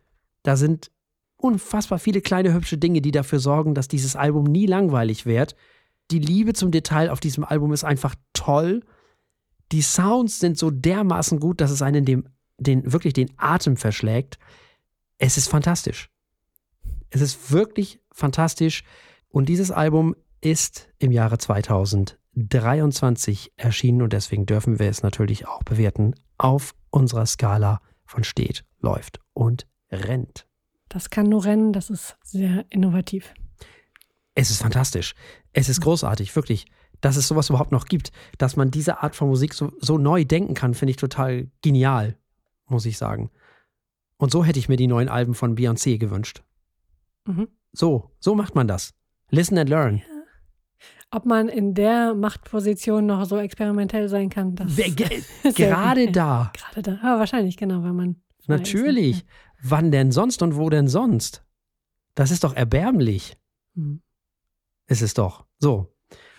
[0.43, 0.91] Da sind
[1.45, 5.55] unfassbar viele kleine hübsche Dinge, die dafür sorgen, dass dieses Album nie langweilig wird.
[6.11, 8.81] Die Liebe zum Detail auf diesem Album ist einfach toll.
[9.71, 12.27] Die Sounds sind so dermaßen gut, dass es einen dem,
[12.57, 14.37] den, wirklich den Atem verschlägt.
[15.17, 16.09] Es ist fantastisch.
[17.09, 18.83] Es ist wirklich fantastisch.
[19.29, 25.63] Und dieses Album ist im Jahre 2023 erschienen und deswegen dürfen wir es natürlich auch
[25.63, 30.47] bewerten auf unserer Skala von steht, läuft und rennt.
[30.95, 33.33] Das kann nur rennen, das ist sehr innovativ.
[34.33, 35.13] Es ist fantastisch.
[35.51, 36.67] Es ist großartig, wirklich.
[37.01, 40.23] Dass es sowas überhaupt noch gibt, dass man diese Art von Musik so, so neu
[40.23, 42.17] denken kann, finde ich total genial,
[42.67, 43.29] muss ich sagen.
[44.15, 46.43] Und so hätte ich mir die neuen Alben von Beyoncé gewünscht.
[47.25, 47.49] Mhm.
[47.73, 48.93] So, so macht man das.
[49.31, 49.97] Listen and learn.
[49.97, 50.03] Ja.
[51.11, 54.77] Ob man in der Machtposition noch so experimentell sein kann, das
[55.55, 56.53] Gerade da.
[56.53, 56.99] Gerade da.
[57.03, 58.15] Aber wahrscheinlich, genau, weil man.
[58.47, 59.25] Natürlich.
[59.61, 61.43] Wann denn sonst und wo denn sonst?
[62.13, 63.37] Das ist doch erbärmlich.
[63.73, 64.01] Mhm.
[64.87, 65.45] Ist es doch.
[65.59, 65.93] So.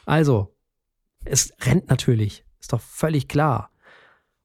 [0.04, 0.56] Also,
[1.24, 2.44] es rennt natürlich.
[2.60, 3.70] Ist doch völlig klar.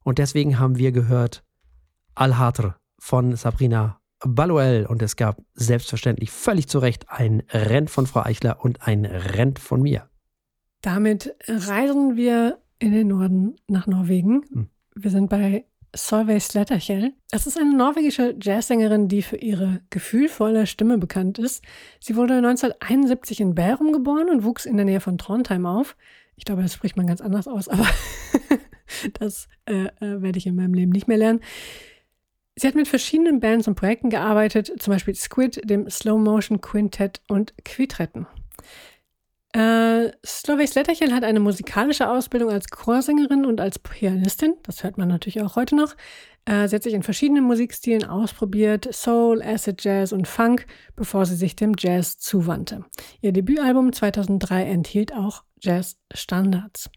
[0.04, 1.44] Und deswegen haben wir gehört
[2.16, 4.86] Al-Hatr von Sabrina Baluel.
[4.88, 9.60] Und es gab selbstverständlich völlig zu Recht ein Rent von Frau Eichler und ein Rent
[9.60, 10.10] von mir.
[10.82, 14.44] Damit reisen wir in den Norden nach Norwegen.
[14.52, 14.70] Hm.
[14.96, 17.14] Wir sind bei Solveig Sletterkjell.
[17.32, 21.64] Das ist eine norwegische Jazzsängerin, die für ihre gefühlvolle Stimme bekannt ist.
[22.00, 25.98] Sie wurde 1971 in Bærum geboren und wuchs in der Nähe von Trondheim auf.
[26.36, 27.88] Ich glaube, das spricht man ganz anders aus, aber
[29.20, 31.42] das äh, äh, werde ich in meinem Leben nicht mehr lernen.
[32.56, 37.22] Sie hat mit verschiedenen Bands und Projekten gearbeitet, zum Beispiel Squid, dem Slow Motion Quintet
[37.28, 38.28] und Quitretten.
[39.54, 44.54] Äh, Slovej Sletterchen hat eine musikalische Ausbildung als Chorsängerin und als Pianistin.
[44.64, 45.96] Das hört man natürlich auch heute noch.
[46.46, 51.36] Äh, sie hat sich in verschiedenen Musikstilen ausprobiert, Soul, Acid Jazz und Funk, bevor sie
[51.36, 52.86] sich dem Jazz zuwandte.
[53.20, 56.90] Ihr Debütalbum 2003 enthielt auch Jazz-Standards.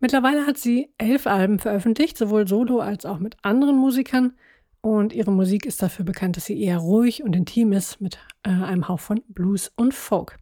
[0.00, 4.32] Mittlerweile hat sie elf Alben veröffentlicht, sowohl solo als auch mit anderen Musikern.
[4.80, 8.48] Und ihre Musik ist dafür bekannt, dass sie eher ruhig und intim ist, mit äh,
[8.48, 10.38] einem Hauch von Blues und Folk.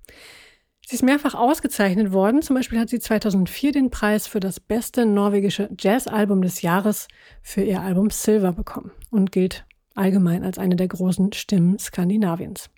[0.91, 2.43] Sie ist mehrfach ausgezeichnet worden.
[2.43, 7.07] Zum Beispiel hat sie 2004 den Preis für das beste norwegische Jazzalbum des Jahres
[7.43, 12.71] für ihr Album Silver bekommen und gilt allgemein als eine der großen Stimmen Skandinaviens.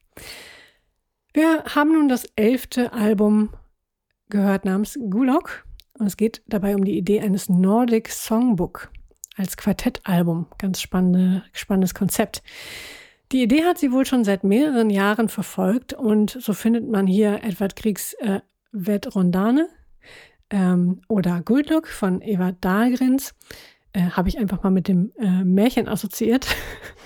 [1.33, 3.49] Wir haben nun das elfte Album
[4.29, 5.65] gehört namens Gulok
[5.99, 8.91] und es geht dabei um die Idee eines Nordic Songbook
[9.39, 10.49] als Quartettalbum.
[10.59, 12.43] Ganz spannende, spannendes Konzept.
[13.33, 17.43] Die Idee hat sie wohl schon seit mehreren Jahren verfolgt und so findet man hier
[17.43, 18.41] Edward Kriegs äh,
[18.73, 19.69] Vet Rondane
[20.51, 23.35] ähm, oder Guldlook von Eva Dahlgrens.
[23.95, 26.47] Äh, habe ich einfach mal mit dem äh, Märchen assoziiert.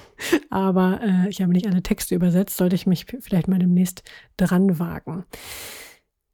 [0.50, 4.02] Aber äh, ich habe nicht alle Texte übersetzt, sollte ich mich vielleicht mal demnächst
[4.36, 5.26] dran wagen.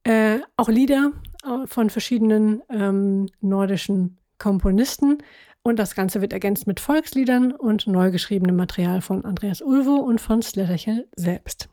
[0.05, 1.13] Äh, auch Lieder
[1.45, 5.19] äh, von verschiedenen ähm, nordischen Komponisten
[5.62, 10.20] und das Ganze wird ergänzt mit Volksliedern und neu geschriebenem Material von Andreas Ulvo und
[10.20, 11.68] von Sletterchen selbst.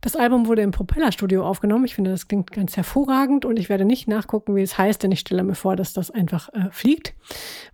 [0.00, 1.84] Das Album wurde im Propellerstudio aufgenommen.
[1.84, 5.10] Ich finde, das klingt ganz hervorragend und ich werde nicht nachgucken, wie es heißt, denn
[5.10, 7.14] ich stelle mir vor, dass das einfach äh, fliegt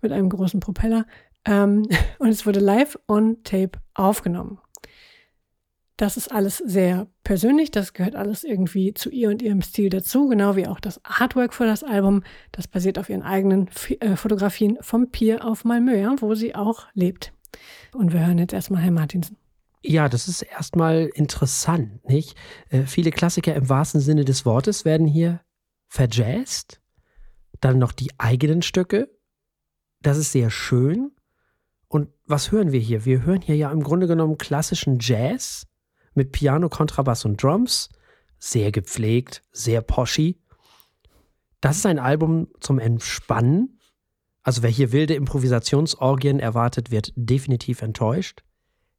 [0.00, 1.06] mit einem großen Propeller.
[1.44, 1.86] Ähm,
[2.18, 4.58] und es wurde live on tape aufgenommen.
[5.96, 10.28] Das ist alles sehr persönlich, das gehört alles irgendwie zu ihr und ihrem Stil dazu,
[10.28, 12.24] genau wie auch das Artwork für das Album.
[12.50, 16.88] Das basiert auf ihren eigenen F äh, Fotografien vom Pier auf Malmö, wo sie auch
[16.94, 17.32] lebt.
[17.92, 19.36] Und wir hören jetzt erstmal Herrn Martinsen.
[19.82, 22.36] Ja, das ist erstmal interessant, nicht?
[22.70, 25.42] Äh, viele Klassiker im wahrsten Sinne des Wortes werden hier
[25.86, 26.80] verjazzt.
[27.60, 29.10] Dann noch die eigenen Stücke.
[30.00, 31.12] Das ist sehr schön.
[31.86, 33.04] Und was hören wir hier?
[33.04, 35.68] Wir hören hier ja im Grunde genommen klassischen Jazz
[36.14, 37.88] mit Piano, Kontrabass und Drums.
[38.38, 40.40] Sehr gepflegt, sehr poshy.
[41.60, 43.78] Das ist ein Album zum Entspannen.
[44.42, 48.44] Also wer hier wilde Improvisationsorgien erwartet, wird definitiv enttäuscht.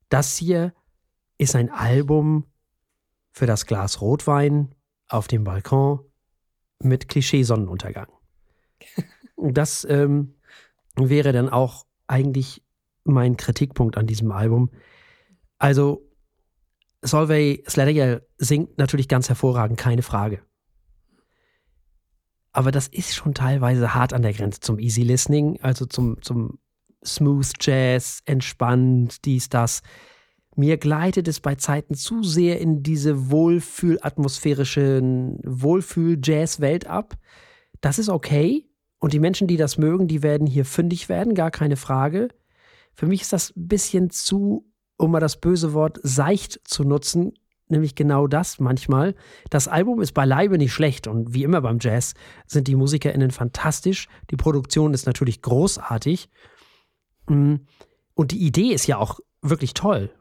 [0.10, 0.74] Das hier
[1.38, 2.46] ist ein Album
[3.32, 4.74] für das Glas Rotwein
[5.08, 6.00] auf dem Balkon
[6.80, 8.08] mit Klischee-Sonnenuntergang.
[9.38, 10.36] Das ähm,
[10.96, 12.64] wäre dann auch eigentlich
[13.04, 14.72] mein Kritikpunkt an diesem Album.
[15.60, 16.10] Also
[17.02, 20.42] Solveig Slattery singt natürlich ganz hervorragend, keine Frage.
[22.52, 26.58] Aber das ist schon teilweise hart an der Grenze zum Easy Listening, also zum, zum
[27.06, 29.82] Smooth Jazz, entspannt, dies, das.
[30.56, 35.02] Mir gleitet es bei Zeiten zu sehr in diese wohlfühlatmosphärische
[35.44, 37.16] Wohlfühl-Jazz-Welt ab.
[37.82, 38.66] Das ist okay.
[39.00, 42.30] Und die Menschen, die das mögen, die werden hier fündig werden, gar keine Frage.
[42.94, 44.66] Für mich ist das ein bisschen zu
[44.98, 47.34] um mal das böse Wort seicht zu nutzen,
[47.68, 49.16] nämlich genau das manchmal.
[49.50, 52.14] Das Album ist beileibe nicht schlecht und wie immer beim Jazz
[52.46, 54.08] sind die MusikerInnen fantastisch.
[54.32, 56.30] Die Produktion ist natürlich großartig.
[57.28, 57.56] Mm,
[58.14, 60.12] und die Idee ist ja auch wirklich toll.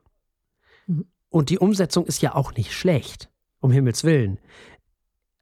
[0.86, 1.06] Mhm.
[1.28, 4.38] Und die Umsetzung ist ja auch nicht schlecht, um Himmels Willen.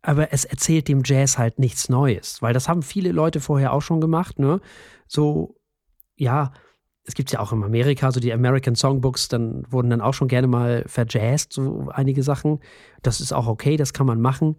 [0.03, 3.83] Aber es erzählt dem Jazz halt nichts Neues, weil das haben viele Leute vorher auch
[3.83, 4.61] schon gemacht, ne?
[5.07, 5.61] So,
[6.17, 6.53] ja,
[7.05, 10.29] es gibt ja auch in Amerika so die American Songbooks, dann wurden dann auch schon
[10.29, 12.61] gerne mal verjazzt, so einige Sachen.
[13.03, 14.57] Das ist auch okay, das kann man machen.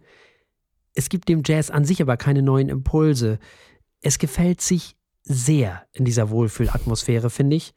[0.93, 3.39] Es gibt dem Jazz an sich aber keine neuen Impulse.
[4.01, 7.73] Es gefällt sich sehr in dieser Wohlfühlatmosphäre, finde ich.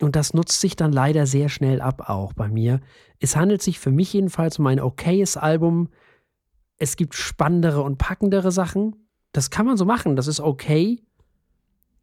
[0.00, 2.80] Und das nutzt sich dann leider sehr schnell ab, auch bei mir.
[3.18, 5.88] Es handelt sich für mich jedenfalls um ein okayes Album.
[6.76, 9.08] Es gibt spannendere und packendere Sachen.
[9.32, 11.02] Das kann man so machen, das ist okay.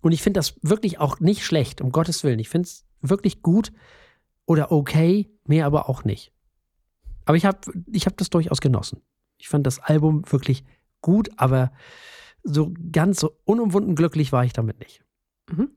[0.08, 2.40] Und ich finde das wirklich auch nicht schlecht, um Gottes Willen.
[2.40, 3.74] Ich finde es wirklich gut
[4.46, 6.32] oder okay, mehr aber auch nicht.
[7.26, 7.60] Aber ich habe
[7.92, 9.02] ich hab das durchaus genossen.
[9.38, 10.64] Ich fand das Album wirklich
[11.02, 11.74] gut, aber
[12.42, 15.04] so ganz so unumwunden glücklich war ich damit nicht.
[15.52, 15.72] Mhm.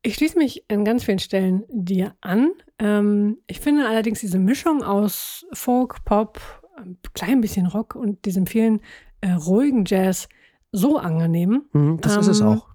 [0.00, 2.52] Ich schließe mich an ganz vielen Stellen dir an.
[2.78, 6.40] Ähm, ich finde allerdings diese Mischung aus Folk, Pop,
[6.78, 8.80] ein klein bisschen Rock und diesem vielen
[9.20, 10.30] äh, ruhigen Jazz
[10.70, 11.66] so angenehm.
[11.74, 12.71] Mhm, das ähm, ist es ähm, auch.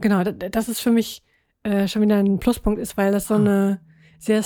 [0.00, 1.22] Genau, das ist für mich
[1.62, 3.38] äh, schon wieder ein Pluspunkt ist, weil das so ah.
[3.38, 3.80] eine
[4.18, 4.44] sehr,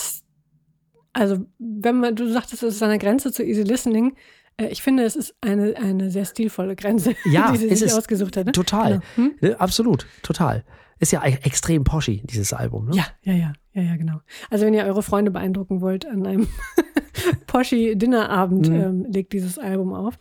[1.13, 4.15] also wenn man, du sagtest, es ist der Grenze zu Easy Listening,
[4.57, 8.37] äh, ich finde, es ist eine, eine sehr stilvolle Grenze, ja, die sie sich ausgesucht
[8.37, 8.47] hat.
[8.47, 8.53] Ne?
[8.53, 9.31] Total, genau.
[9.41, 9.55] hm?
[9.59, 10.65] absolut, total.
[10.99, 12.87] Ist ja e-, extrem poshy, dieses Album.
[12.87, 12.97] Ne?
[12.97, 14.21] Ja, ja, ja, ja, ja, genau.
[14.51, 16.49] Also wenn ihr eure Freunde beeindrucken wollt an einem
[17.47, 18.75] poshy Dinnerabend, mhm.
[18.75, 20.19] ähm, legt dieses Album auf.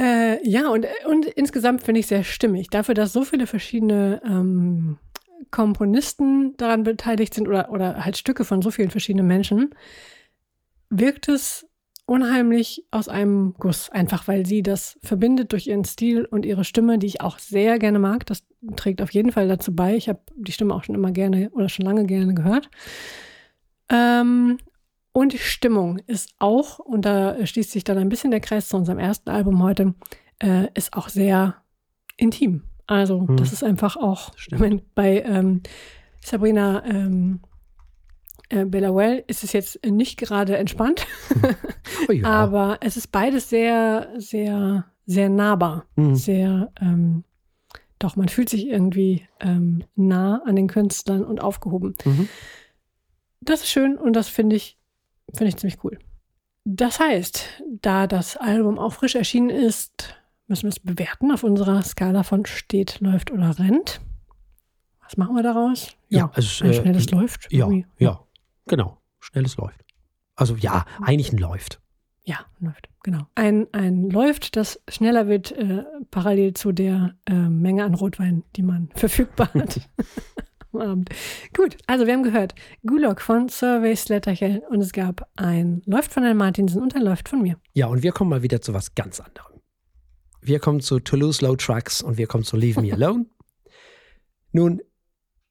[0.00, 2.68] Äh, ja, und, und insgesamt finde ich sehr stimmig.
[2.68, 4.98] Dafür, dass so viele verschiedene ähm,
[5.50, 9.74] Komponisten daran beteiligt sind oder, oder halt Stücke von so vielen verschiedenen Menschen,
[10.90, 11.68] wirkt es
[12.06, 13.88] unheimlich aus einem Guss.
[13.90, 17.78] Einfach weil sie das verbindet durch ihren Stil und ihre Stimme, die ich auch sehr
[17.78, 18.26] gerne mag.
[18.26, 18.44] Das
[18.76, 19.96] trägt auf jeden Fall dazu bei.
[19.96, 22.68] Ich habe die Stimme auch schon immer gerne oder schon lange gerne gehört.
[23.90, 24.58] Ähm,
[25.16, 28.76] und die Stimmung ist auch, und da schließt sich dann ein bisschen der Kreis zu
[28.76, 29.94] unserem ersten Album heute,
[30.42, 31.54] äh, ist auch sehr
[32.16, 32.64] intim.
[32.88, 33.36] Also, hm.
[33.36, 35.62] das ist einfach auch, mein, bei ähm,
[36.20, 37.40] Sabrina ähm,
[38.48, 41.06] äh, Bellawell ist es jetzt nicht gerade entspannt,
[42.08, 42.26] oh ja.
[42.26, 45.86] aber es ist beides sehr, sehr, sehr nahbar.
[45.94, 46.16] Mhm.
[46.16, 47.22] Sehr, ähm,
[48.00, 51.94] doch, man fühlt sich irgendwie ähm, nah an den Künstlern und aufgehoben.
[52.04, 52.28] Mhm.
[53.40, 54.76] Das ist schön und das finde ich
[55.32, 55.98] Finde ich ziemlich cool.
[56.64, 60.14] Das heißt, da das Album auch frisch erschienen ist,
[60.46, 64.00] müssen wir es bewerten auf unserer Skala von steht, läuft oder rennt.
[65.02, 65.96] Was machen wir daraus?
[66.08, 67.52] Ja, ja also, ein äh, schnelles äh, läuft.
[67.52, 67.86] Ja, irgendwie.
[67.98, 68.20] ja,
[68.66, 68.98] genau.
[69.20, 69.84] Schnelles läuft.
[70.36, 71.80] Also ja, eigentlich ein läuft.
[72.24, 73.26] Ja, läuft, genau.
[73.34, 78.62] Ein, ein läuft, das schneller wird, äh, parallel zu der äh, Menge an Rotwein, die
[78.62, 79.80] man verfügbar hat.
[80.84, 81.10] Abend.
[81.56, 82.54] Gut, also wir haben gehört,
[82.86, 87.28] Gulag von Survey Slatterchen und es gab ein Läuft von Herrn Martinsen und ein Läuft
[87.28, 87.56] von mir.
[87.72, 89.60] Ja, und wir kommen mal wieder zu was ganz anderem.
[90.40, 93.26] Wir kommen zu Toulouse Low Trucks und wir kommen zu Leave Me Alone.
[94.52, 94.82] Nun,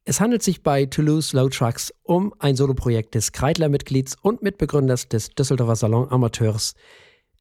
[0.05, 5.29] es handelt sich bei Toulouse Low Trucks um ein Soloprojekt des Kreidler-Mitglieds und Mitbegründers des
[5.29, 6.75] Düsseldorfer Salon Amateurs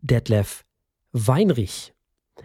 [0.01, 0.65] Detlef
[1.13, 1.93] Weinrich.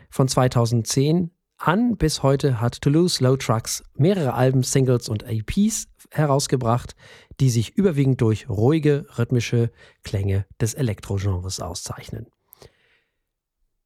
[0.10, 6.96] Von 2010 an bis heute hat Toulouse Low Trucks mehrere Alben, Singles und EPs herausgebracht,
[7.39, 9.72] die sich überwiegend durch ruhige, rhythmische
[10.04, 12.28] Klänge des Elektrogenres auszeichnen.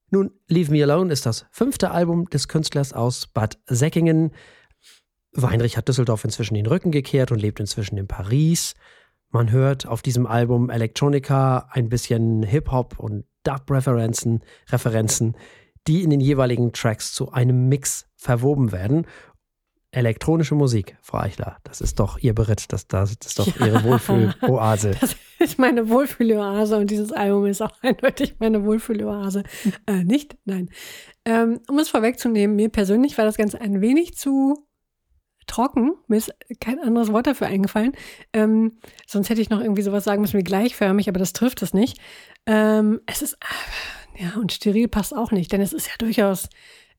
[0.09, 4.31] Nun, Leave Me Alone ist das fünfte Album des Künstlers aus Bad Säckingen.
[5.31, 8.73] Weinrich hat Düsseldorf inzwischen den Rücken gekehrt und lebt inzwischen in Paris.
[9.29, 15.37] Man hört auf diesem Album Electronica, ein bisschen Hip-Hop und Dub-Referenzen, Referenzen,
[15.87, 19.07] die in den jeweiligen Tracks zu einem Mix verwoben werden.
[19.93, 23.83] Elektronische Musik, Frau Eichler, das ist doch Ihr Beritt, das, das ist doch ja, Ihre
[23.83, 24.95] Wohlfühloase.
[25.01, 29.41] Das ist meine Wohlfühloase und dieses Album ist auch eindeutig meine Wohlfühloase.
[29.87, 30.37] Äh, nicht?
[30.45, 30.69] Nein.
[31.25, 34.67] Ähm, um es vorwegzunehmen, mir persönlich war das Ganze ein wenig zu
[35.47, 35.93] trocken.
[36.07, 37.93] Mir ist kein anderes Wort dafür eingefallen.
[38.33, 41.73] Ähm, sonst hätte ich noch irgendwie sowas sagen müssen wie gleichförmig, aber das trifft es
[41.73, 41.99] nicht.
[42.45, 43.37] Ähm, es ist,
[44.17, 46.49] ja, und steril passt auch nicht, denn es ist ja durchaus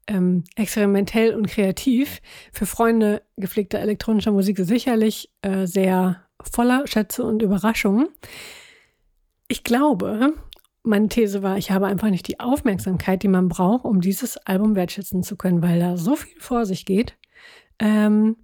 [0.07, 2.21] ähm, experimentell und kreativ.
[2.53, 8.09] Für Freunde gepflegter elektronischer Musik sicherlich äh, sehr voller Schätze und Überraschungen.
[9.49, 10.35] Ich glaube,
[10.83, 14.75] meine These war, ich habe einfach nicht die Aufmerksamkeit, die man braucht, um dieses Album
[14.75, 17.17] wertschätzen zu können, weil da so viel vor sich geht,
[17.79, 18.37] ähm,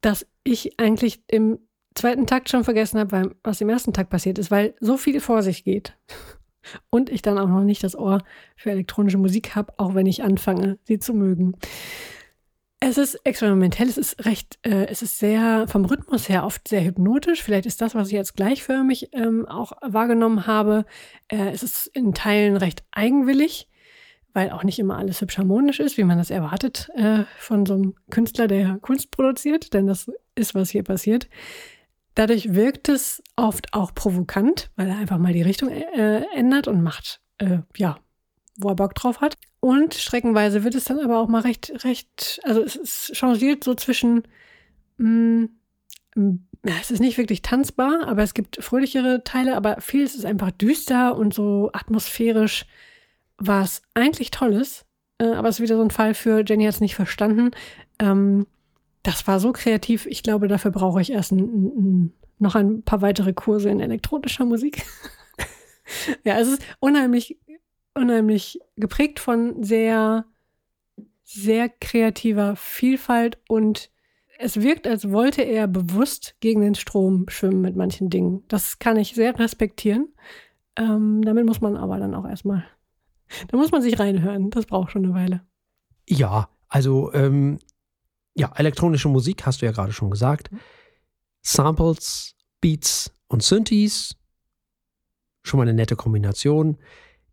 [0.00, 1.58] dass ich eigentlich im
[1.94, 5.42] zweiten Takt schon vergessen habe, was im ersten Takt passiert ist, weil so viel vor
[5.42, 5.96] sich geht
[6.90, 8.22] und ich dann auch noch nicht das Ohr
[8.56, 11.54] für elektronische Musik habe, auch wenn ich anfange, sie zu mögen.
[12.86, 16.84] Es ist experimentell, es ist recht, äh, es ist sehr vom Rhythmus her oft sehr
[16.84, 17.42] hypnotisch.
[17.42, 20.84] Vielleicht ist das, was ich jetzt gleichförmig ähm, auch wahrgenommen habe.
[21.28, 23.70] Äh, es ist in Teilen recht eigenwillig,
[24.34, 27.72] weil auch nicht immer alles hübsch harmonisch ist, wie man das erwartet äh, von so
[27.72, 31.28] einem Künstler, der Kunst produziert, denn das ist, was hier passiert.
[32.14, 36.82] Dadurch wirkt es oft auch provokant, weil er einfach mal die Richtung äh, ändert und
[36.82, 37.98] macht, äh, ja,
[38.56, 39.36] wo er Bock drauf hat.
[39.60, 43.74] Und streckenweise wird es dann aber auch mal recht, recht, also es, es changiert so
[43.74, 44.22] zwischen,
[44.98, 45.48] mh,
[46.16, 50.50] mm, es ist nicht wirklich tanzbar, aber es gibt fröhlichere Teile, aber vieles ist einfach
[50.50, 52.64] düster und so atmosphärisch,
[53.36, 54.86] was eigentlich toll ist.
[55.18, 57.50] Äh, aber es ist wieder so ein Fall für Jenny hat es nicht verstanden.
[57.98, 58.46] Ähm,
[59.04, 60.06] das war so kreativ.
[60.06, 64.46] Ich glaube, dafür brauche ich erst ein, ein, noch ein paar weitere Kurse in elektronischer
[64.46, 64.82] Musik.
[66.24, 67.38] ja, es ist unheimlich,
[67.94, 70.24] unheimlich geprägt von sehr,
[71.22, 73.90] sehr kreativer Vielfalt und
[74.38, 78.42] es wirkt, als wollte er bewusst gegen den Strom schwimmen mit manchen Dingen.
[78.48, 80.08] Das kann ich sehr respektieren.
[80.76, 82.64] Ähm, damit muss man aber dann auch erstmal,
[83.48, 84.50] da muss man sich reinhören.
[84.50, 85.42] Das braucht schon eine Weile.
[86.08, 87.58] Ja, also ähm,
[88.34, 90.50] ja, elektronische Musik, hast du ja gerade schon gesagt.
[91.42, 94.16] Samples, Beats und Synthes.
[95.42, 96.78] Schon mal eine nette Kombination.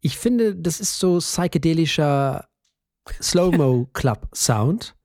[0.02, 2.48] Ich finde, das ist so psychedelischer
[3.22, 4.96] Slow-Mo-Club-Sound.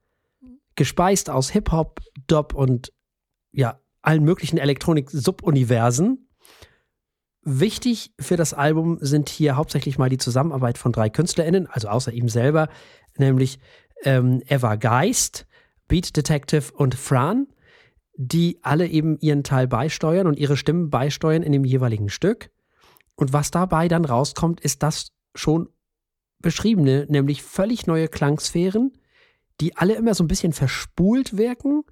[0.74, 2.92] Gespeist aus Hip-Hop, Dub und
[3.52, 6.28] ja, allen möglichen Elektronik-Subuniversen.
[7.42, 12.12] Wichtig für das Album sind hier hauptsächlich mal die Zusammenarbeit von drei KünstlerInnen, also außer
[12.12, 12.68] ihm selber,
[13.16, 13.60] nämlich
[14.02, 15.46] ähm, Eva Geist,
[15.88, 17.46] Beat Detective und Fran,
[18.16, 22.50] die alle eben ihren Teil beisteuern und ihre Stimmen beisteuern in dem jeweiligen Stück.
[23.14, 25.68] Und was dabei dann rauskommt, ist das schon
[26.40, 28.92] beschriebene, nämlich völlig neue Klangsphären,
[29.60, 31.82] die alle immer so ein bisschen verspult wirken.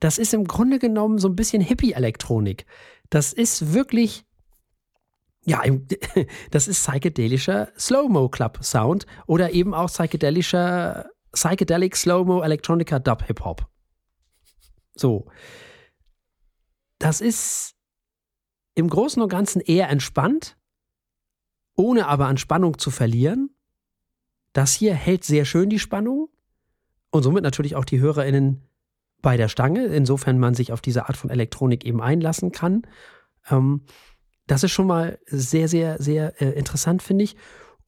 [0.00, 2.64] Das ist im Grunde genommen so ein bisschen Hippie-Elektronik.
[3.10, 4.24] Das ist wirklich,
[5.44, 5.62] ja,
[6.50, 13.66] das ist psychedelischer Slow-Mo-Club-Sound oder eben auch psychedelischer Psychedelic, Slow-Mo, Electronica, Dub, Hip-Hop.
[14.94, 15.26] So.
[16.98, 17.76] Das ist
[18.74, 20.56] im Großen und Ganzen eher entspannt,
[21.76, 23.50] ohne aber an Spannung zu verlieren.
[24.52, 26.28] Das hier hält sehr schön die Spannung
[27.10, 28.62] und somit natürlich auch die HörerInnen
[29.20, 32.82] bei der Stange, insofern man sich auf diese Art von Elektronik eben einlassen kann.
[33.50, 33.82] Ähm,
[34.46, 37.36] das ist schon mal sehr, sehr, sehr äh, interessant, finde ich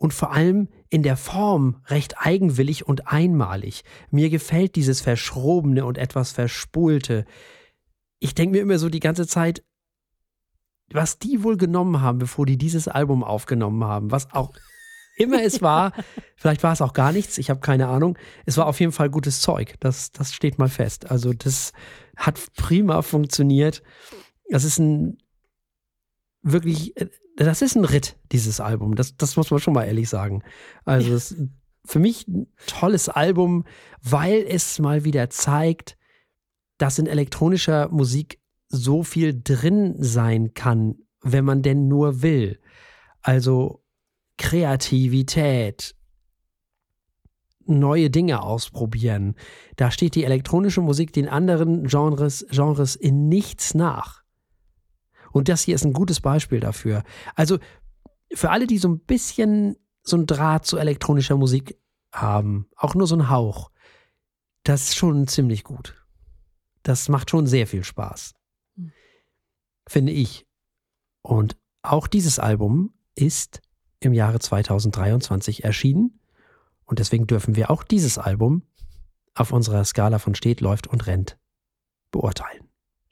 [0.00, 3.84] und vor allem in der Form recht eigenwillig und einmalig.
[4.10, 7.26] Mir gefällt dieses Verschrobene und etwas Verspulte.
[8.18, 9.62] Ich denke mir immer so die ganze Zeit,
[10.90, 14.54] was die wohl genommen haben, bevor die dieses Album aufgenommen haben, was auch
[15.18, 15.92] immer es war.
[16.34, 18.16] Vielleicht war es auch gar nichts, ich habe keine Ahnung.
[18.46, 19.74] Es war auf jeden Fall gutes Zeug.
[19.80, 21.10] Das, das steht mal fest.
[21.10, 21.74] Also das
[22.16, 23.82] hat prima funktioniert.
[24.48, 25.18] Das ist ein
[26.40, 27.10] wirklich, äh,
[27.46, 28.96] das ist ein Ritt, dieses Album.
[28.96, 30.42] Das, das muss man schon mal ehrlich sagen.
[30.84, 31.48] Also es ist
[31.84, 33.64] für mich ein tolles Album,
[34.02, 35.96] weil es mal wieder zeigt,
[36.78, 42.60] dass in elektronischer Musik so viel drin sein kann, wenn man denn nur will.
[43.22, 43.82] Also
[44.38, 45.94] Kreativität,
[47.66, 49.34] neue Dinge ausprobieren.
[49.76, 54.19] Da steht die elektronische Musik den anderen Genres, Genres in nichts nach.
[55.32, 57.02] Und das hier ist ein gutes Beispiel dafür.
[57.34, 57.58] Also
[58.32, 61.78] für alle, die so ein bisschen so ein Draht zu elektronischer Musik
[62.12, 63.70] haben, auch nur so ein Hauch,
[64.64, 65.94] das ist schon ziemlich gut.
[66.82, 68.34] Das macht schon sehr viel Spaß.
[68.76, 68.92] Hm.
[69.86, 70.46] Finde ich.
[71.22, 73.60] Und auch dieses Album ist
[74.00, 76.20] im Jahre 2023 erschienen.
[76.84, 78.62] Und deswegen dürfen wir auch dieses Album
[79.34, 81.38] auf unserer Skala von steht, läuft und rennt
[82.10, 82.69] beurteilen.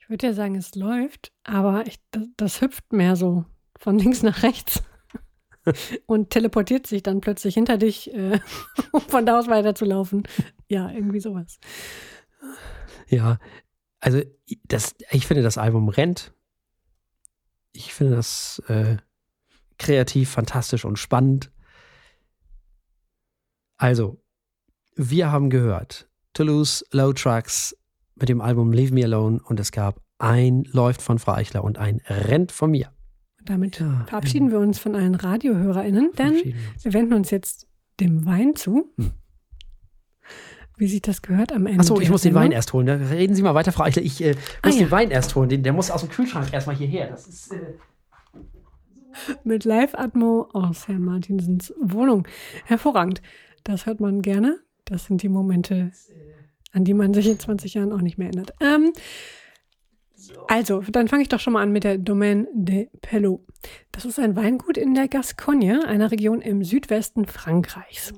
[0.09, 3.45] Ich würde ja sagen, es läuft, aber ich, das, das hüpft mehr so
[3.77, 4.81] von links nach rechts
[6.07, 8.39] und teleportiert sich dann plötzlich hinter dich, äh,
[8.91, 10.23] um von da aus weiterzulaufen.
[10.67, 11.59] Ja, irgendwie sowas.
[13.07, 13.37] Ja,
[13.99, 14.19] also
[14.63, 16.33] das, ich finde, das Album rennt.
[17.71, 18.97] Ich finde das äh,
[19.77, 21.51] kreativ, fantastisch und spannend.
[23.77, 24.19] Also,
[24.95, 27.75] wir haben gehört, Toulouse, Low Trucks
[28.21, 31.77] mit dem Album Leave Me Alone und es gab ein Läuft von Frau Eichler und
[31.77, 32.91] ein Rennt von mir.
[33.45, 37.67] Damit ja, verabschieden wir uns von allen RadiohörerInnen, denn wir, wir wenden uns jetzt
[37.99, 38.91] dem Wein zu.
[38.97, 39.11] Hm.
[40.77, 41.81] Wie sich das gehört am Ende.
[41.81, 42.87] Achso, ich muss den Wein erst holen.
[42.87, 44.01] Reden Sie mal weiter, Frau Eichler.
[44.01, 44.85] Ich äh, muss ah, ja.
[44.85, 45.49] den Wein erst holen.
[45.49, 47.09] Den, der muss aus dem Kühlschrank erstmal hierher.
[47.09, 47.51] Das ist.
[47.51, 47.73] Äh
[49.43, 52.25] Mit Live-Atmo aus Herrn Martinsens Wohnung.
[52.63, 53.21] Hervorragend.
[53.65, 54.59] Das hört man gerne.
[54.85, 55.91] Das sind die Momente,
[56.71, 58.53] an die man sich in 20 Jahren auch nicht mehr erinnert.
[58.61, 58.93] Ähm,
[60.47, 63.41] also, dann fange ich doch schon mal an mit der Domaine de Pelot.
[63.91, 68.13] Das ist ein Weingut in der Gascogne, einer Region im Südwesten Frankreichs.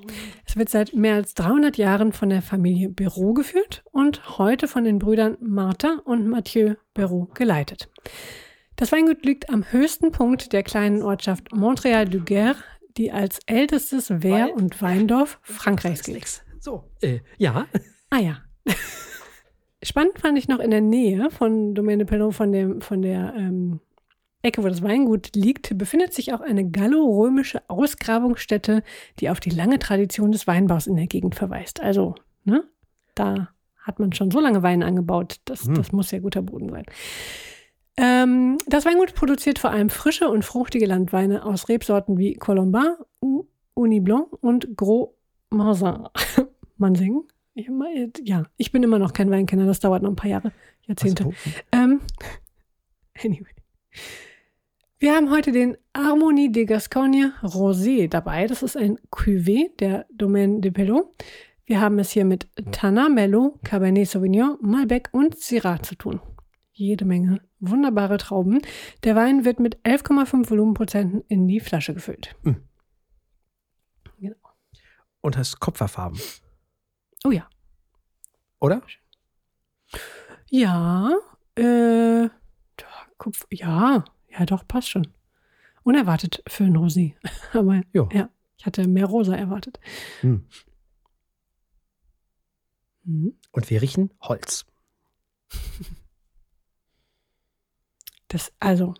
[0.45, 4.83] Es wird seit mehr als 300 Jahren von der Familie Béraud geführt und heute von
[4.83, 7.89] den Brüdern Martin und Mathieu Béraud geleitet.
[8.75, 12.55] Das Weingut liegt am höchsten Punkt der kleinen Ortschaft Montréal-du-Guerre,
[12.97, 16.43] die als ältestes Wehr- und Weindorf Frankreichs gilt.
[16.59, 17.67] So, äh, ja.
[18.12, 18.38] Ah ja.
[19.84, 23.80] Spannend fand ich noch in der Nähe von Domaine Pelot, von, dem, von der ähm,
[24.43, 28.84] Ecke, wo das Weingut liegt, befindet sich auch eine gallo-römische Ausgrabungsstätte,
[29.20, 31.82] die auf die lange Tradition des Weinbaus in der Gegend verweist.
[31.82, 32.64] Also, ne,
[33.16, 35.39] da hat man schon so lange Wein angebaut.
[35.45, 35.74] Das, hm.
[35.74, 36.86] das muss ja guter Boden sein.
[37.97, 42.95] Ähm, das Weingut produziert vor allem frische und fruchtige Landweine aus Rebsorten wie Colombin,
[43.74, 45.09] Uni Blanc und Gros
[45.49, 46.07] Marzin.
[46.78, 47.24] Mansing.
[47.53, 47.69] Ich,
[48.23, 50.51] ja, ich bin immer noch kein Weinkenner, das dauert noch ein paar Jahre,
[50.83, 51.23] Jahrzehnte.
[51.23, 51.33] So.
[51.71, 52.01] Ähm,
[53.23, 53.53] anyway.
[54.99, 58.45] Wir haben heute den Harmonie de Gascogne Rosé dabei.
[58.45, 61.11] Das ist ein Cuvée der Domaine de Pelot.
[61.65, 66.21] Wir haben es hier mit Tana, Mello, Cabernet Sauvignon, Malbec und Syrah zu tun.
[66.71, 68.61] Jede Menge wunderbare Trauben.
[69.03, 72.35] Der Wein wird mit 11,5 Volumenprozenten in die Flasche gefüllt.
[72.43, 72.57] Mhm.
[74.19, 74.35] Genau.
[75.21, 76.19] Und hast Kupferfarben.
[77.24, 77.47] Oh ja.
[78.59, 78.82] Oder?
[80.49, 81.11] Ja,
[81.55, 82.30] äh,
[83.22, 85.07] Kupfer, ja, ja, doch, passt schon.
[85.84, 87.13] Unerwartet für ein Rosé.
[87.53, 88.09] Aber jo.
[88.11, 89.80] ja, ich hatte mehr rosa erwartet.
[90.22, 90.47] Hm.
[93.03, 93.38] Mhm.
[93.51, 94.65] Und wir riechen Holz.
[98.28, 98.93] Das, also,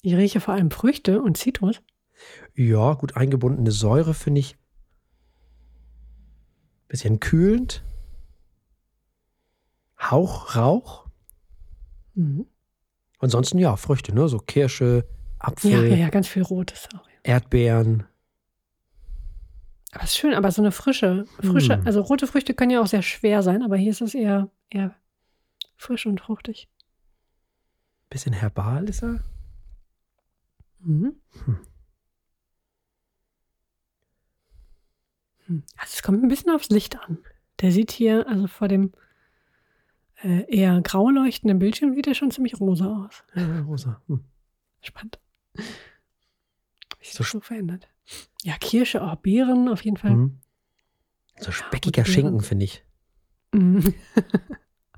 [0.00, 1.82] ich rieche vor allem Früchte und Zitrus.
[2.54, 4.56] Ja, gut eingebundene Säure finde ich
[6.88, 7.84] bisschen kühlend.
[10.00, 11.06] Hauch, Rauch.
[12.14, 12.46] Mhm.
[13.18, 14.28] Ansonsten ja, Früchte, ne?
[14.28, 15.06] So Kirsche,
[15.38, 15.70] Apfel.
[15.70, 17.06] Ja, ja, ja ganz viel Rotes auch.
[17.06, 17.34] Ja.
[17.34, 18.04] Erdbeeren.
[19.92, 21.86] Aber es ist schön, aber so eine frische, frische, mm.
[21.86, 24.94] also rote Früchte können ja auch sehr schwer sein, aber hier ist es eher, eher
[25.76, 26.68] frisch und fruchtig.
[28.10, 29.24] Bisschen herbal ist er.
[30.80, 31.16] Mhm.
[31.44, 31.58] Hm.
[35.48, 37.18] Also es kommt ein bisschen aufs Licht an.
[37.60, 38.92] Der sieht hier, also vor dem
[40.22, 43.24] äh, eher grau leuchtenden Bildschirm, sieht er schon ziemlich rosa aus.
[43.34, 44.02] Ja, rosa.
[44.08, 44.24] Hm.
[44.80, 45.18] Spannend.
[45.54, 45.62] Wie
[47.04, 47.88] sich so, so verändert.
[48.42, 50.14] Ja, Kirsche, auch Beeren auf jeden Fall.
[50.14, 50.40] Mhm.
[51.40, 52.84] So speckiger ja, Schinken, finde ich.
[53.52, 53.94] Mhm.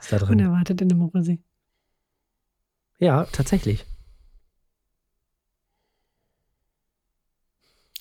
[0.01, 0.41] ist da drin.
[0.41, 1.39] Unerwartet in der Morosee.
[2.99, 3.87] Ja, tatsächlich.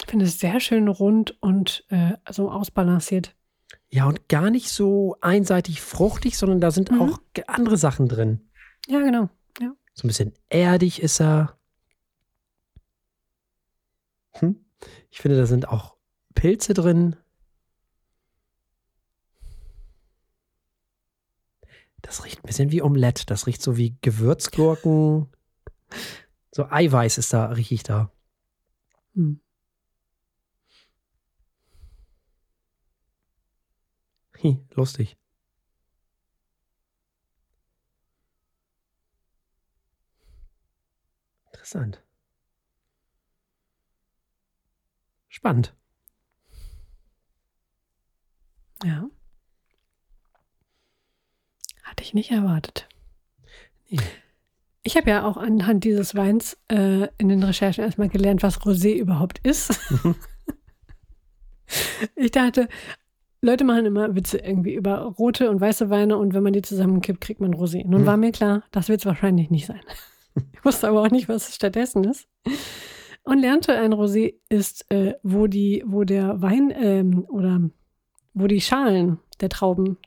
[0.09, 3.35] Finde es sehr schön rund und äh, so ausbalanciert.
[3.91, 7.01] Ja, und gar nicht so einseitig fruchtig, sondern da sind Mhm.
[7.01, 8.49] auch andere Sachen drin.
[8.87, 9.29] Ja, genau.
[9.93, 11.57] So ein bisschen erdig ist er.
[14.35, 14.55] Hm?
[15.11, 15.97] Ich finde, da sind auch
[16.35, 17.17] Pilze drin.
[22.01, 23.25] Das riecht ein bisschen wie Omelette.
[23.25, 25.27] Das riecht so wie Gewürzgurken.
[26.51, 28.11] So Eiweiß ist da, rieche ich da.
[29.13, 29.39] Hm.
[34.41, 35.17] Hi, lustig.
[41.53, 42.01] Interessant.
[45.27, 45.75] Spannend.
[48.83, 49.09] Ja.
[51.83, 52.87] Hatte ich nicht erwartet.
[53.89, 53.99] Nee.
[54.83, 58.93] Ich habe ja auch anhand dieses Weins äh, in den Recherchen erstmal gelernt, was Rosé
[58.93, 59.77] überhaupt ist.
[62.15, 62.69] ich dachte,
[63.41, 67.21] Leute machen immer Witze irgendwie über rote und weiße Weine und wenn man die zusammenkippt,
[67.21, 67.85] kriegt man Rosé.
[67.87, 68.05] Nun Hm.
[68.05, 69.79] war mir klar, das wird es wahrscheinlich nicht sein.
[70.53, 72.27] ich wusste aber auch nicht, was es stattdessen ist.
[73.23, 77.61] Und lernte, ein Rosé ist, äh, wo, die, wo der Wein ähm, oder
[78.33, 79.97] wo die Schalen der Trauben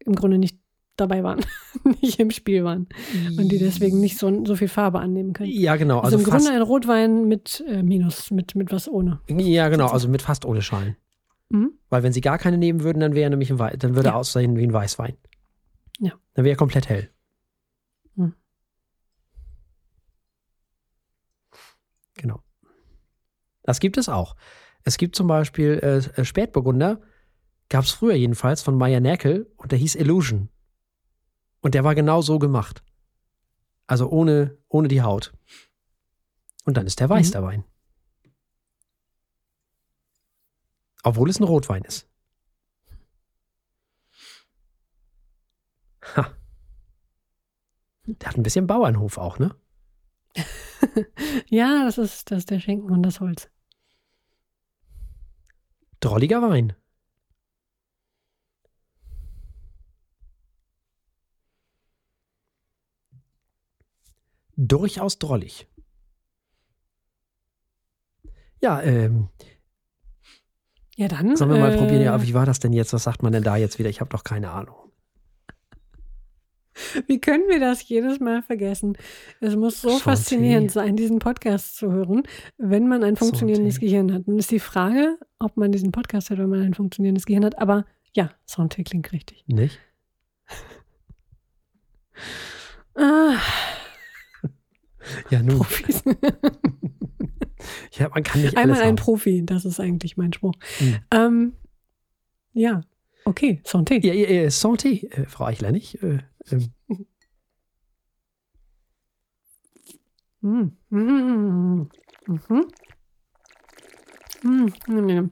[0.00, 0.58] im Grunde nicht
[0.96, 1.40] dabei waren,
[2.02, 2.88] nicht im Spiel waren
[3.36, 5.50] und die deswegen nicht so, so viel Farbe annehmen können.
[5.50, 6.00] Ja, genau.
[6.00, 9.20] Also, Also, im Grunde ein Rotwein mit äh, Minus, mit, mit was ohne.
[9.28, 9.88] ja, genau.
[9.88, 10.96] Also mit fast ohne Schalen.
[11.54, 11.78] Mhm.
[11.88, 14.08] Weil wenn sie gar keine nehmen würden, dann wäre er nämlich ein Wei dann würde
[14.08, 14.18] er Ja.
[14.18, 15.16] aussehen wie ein Weißwein.
[16.00, 16.12] Ja.
[16.34, 17.10] Dann wäre er komplett hell.
[18.16, 18.34] Hm.
[22.16, 22.42] Genau.
[23.62, 24.36] Das gibt es auch.
[24.84, 27.00] Es gibt zum Beispiel äh, äh, Spätburgunder,
[27.68, 30.50] gab es früher jedenfalls von Meyer Nerkel und der hieß Illusion.
[31.60, 32.82] Und der war genau so gemacht.
[33.86, 35.32] Also ohne, ohne die Haut.
[36.64, 37.32] Und dann ist der weiß, Mhm.
[37.32, 37.64] der Wein.
[41.04, 42.08] Obwohl es ein Rotwein ist.
[46.16, 46.34] Ha.
[48.06, 49.54] Der hat ein bisschen Bauernhof auch, ne?
[51.48, 53.50] Ja, das ist, das ist der Schinken und das Holz.
[56.00, 56.74] Drolliger Wein.
[64.56, 65.66] Durchaus drollig.
[68.60, 69.28] Ja, ähm,
[70.96, 71.36] Ja, dann.
[71.36, 72.02] sollen wir mal äh, probieren.
[72.02, 72.92] Ja, wie war das denn jetzt?
[72.92, 73.90] Was sagt man denn da jetzt wieder?
[73.90, 74.76] Ich habe doch keine Ahnung.
[77.06, 78.96] Wie können wir das jedes Mal vergessen?
[79.40, 80.00] Es muss so Santé.
[80.02, 82.24] faszinierend sein, diesen Podcast zu hören,
[82.58, 83.80] wenn man ein funktionierendes Santé.
[83.80, 84.26] Gehirn hat.
[84.26, 87.58] Nun ist die Frage, ob man diesen Podcast hört, wenn man ein funktionierendes Gehirn hat.
[87.58, 89.44] Aber ja, Santé klingt richtig.
[89.46, 89.78] Nicht?
[92.96, 93.36] Ah,
[95.30, 95.58] Ja, nun.
[95.58, 96.02] Profis.
[97.92, 98.96] Ja, man kann nicht Einmal ein haben.
[98.96, 100.52] Profi, das ist eigentlich mein Spruch.
[100.78, 100.96] Hm.
[101.10, 101.52] Ähm,
[102.52, 102.82] ja,
[103.24, 104.04] okay, Santé.
[104.04, 106.02] Ja, ja, ja, Santé, äh, Frau Eichler, nicht?
[106.02, 106.18] Äh,
[106.50, 106.74] ähm,
[110.42, 110.72] Mm.
[110.90, 111.88] Mm.
[112.26, 112.66] Mhm.
[114.42, 114.72] Mm.
[114.86, 115.30] Mm.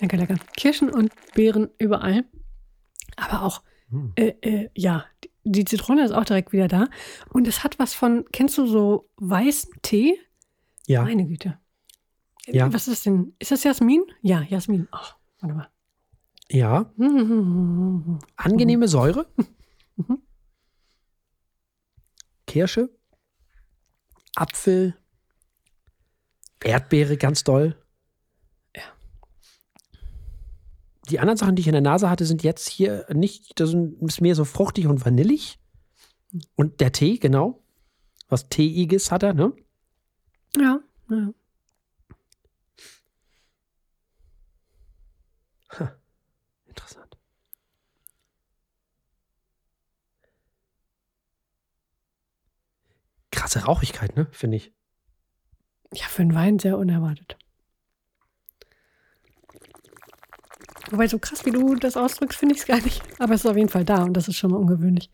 [0.00, 0.36] Lecker, lecker.
[0.56, 2.24] Kirschen und Beeren überall.
[3.16, 4.12] Aber auch, hm.
[4.16, 5.04] äh, äh, ja,
[5.46, 6.88] die, Zitrone ist auch direkt wieder da.
[7.32, 10.18] Und es hat was von, kennst du so weißen Tee?
[10.86, 11.58] Ja, Meine Güte.
[12.46, 12.72] Ja.
[12.72, 13.34] Was ist das denn?
[13.38, 14.02] Ist das Jasmin?
[14.22, 14.86] Ja, Jasmin.
[14.92, 15.68] Ach, warte mal.
[16.48, 16.92] ja.
[18.36, 19.26] Angenehme Säure.
[19.98, 20.18] Mhm.
[22.46, 22.90] Kirsche.
[24.34, 24.94] Apfel.
[26.62, 27.82] Erdbeere ganz doll.
[28.76, 28.82] Ja.
[31.10, 34.02] Die anderen Sachen, die ich in der Nase hatte, sind jetzt hier nicht, das sind-
[34.02, 35.58] ist mehr so fruchtig und vanillig.
[36.56, 37.62] Und der Tee, genau.
[38.28, 39.52] Was Teeiges hat er, ne?
[40.56, 40.80] Ja,
[41.10, 41.32] ja.
[46.66, 47.16] Interessant.
[53.30, 54.26] Krasse Rauchigkeit, ne?
[54.32, 54.72] Finde ich.
[55.92, 57.35] Ja, für einen Wein sehr unerwartet.
[60.90, 63.02] Wobei, so krass wie du das ausdrückst, finde ich es gar nicht.
[63.18, 65.10] Aber es ist auf jeden Fall da und das ist schon mal ungewöhnlich.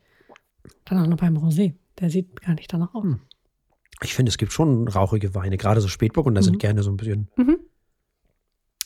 [0.85, 1.75] Dann auch noch beim Rosé.
[1.99, 3.05] Der sieht gar nicht danach aus.
[3.05, 3.21] Hm.
[4.03, 6.45] Ich finde, es gibt schon rauchige Weine, gerade so Spätburg und da Mhm.
[6.45, 7.29] sind gerne so ein bisschen.
[7.37, 7.59] Mhm.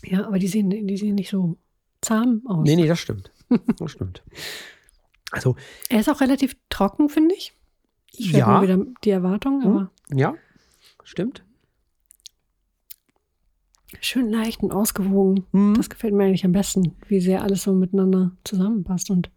[0.04, 1.56] Ja, aber die sehen, die sehen nicht so
[2.02, 2.64] zahm aus.
[2.64, 3.30] Nee, nee, das stimmt.
[3.78, 4.22] Das stimmt.
[5.32, 5.56] Also,
[5.88, 7.52] Er ist auch relativ trocken, finde ich.
[8.14, 9.70] Stört ja, wieder die Erwartung, Hm.
[9.70, 10.34] aber ja,
[11.02, 11.44] stimmt.
[14.00, 15.46] Schön leicht und ausgewogen.
[15.52, 15.74] Hm.
[15.74, 19.10] Das gefällt mir eigentlich am besten, wie sehr alles so miteinander zusammenpasst.
[19.10, 19.30] Und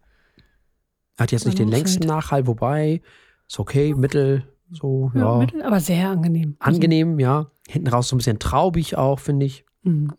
[1.18, 2.06] Hat jetzt nicht den längsten.
[2.06, 3.02] Nachhall, wobei,
[3.46, 5.38] ist okay, mittel, so, ja, ja.
[5.38, 6.56] mittel, aber sehr angenehm.
[6.58, 7.50] Angenehm, ja.
[7.68, 9.64] Hinten raus so ein bisschen traubig auch, finde ich.
[9.82, 10.12] Mhm.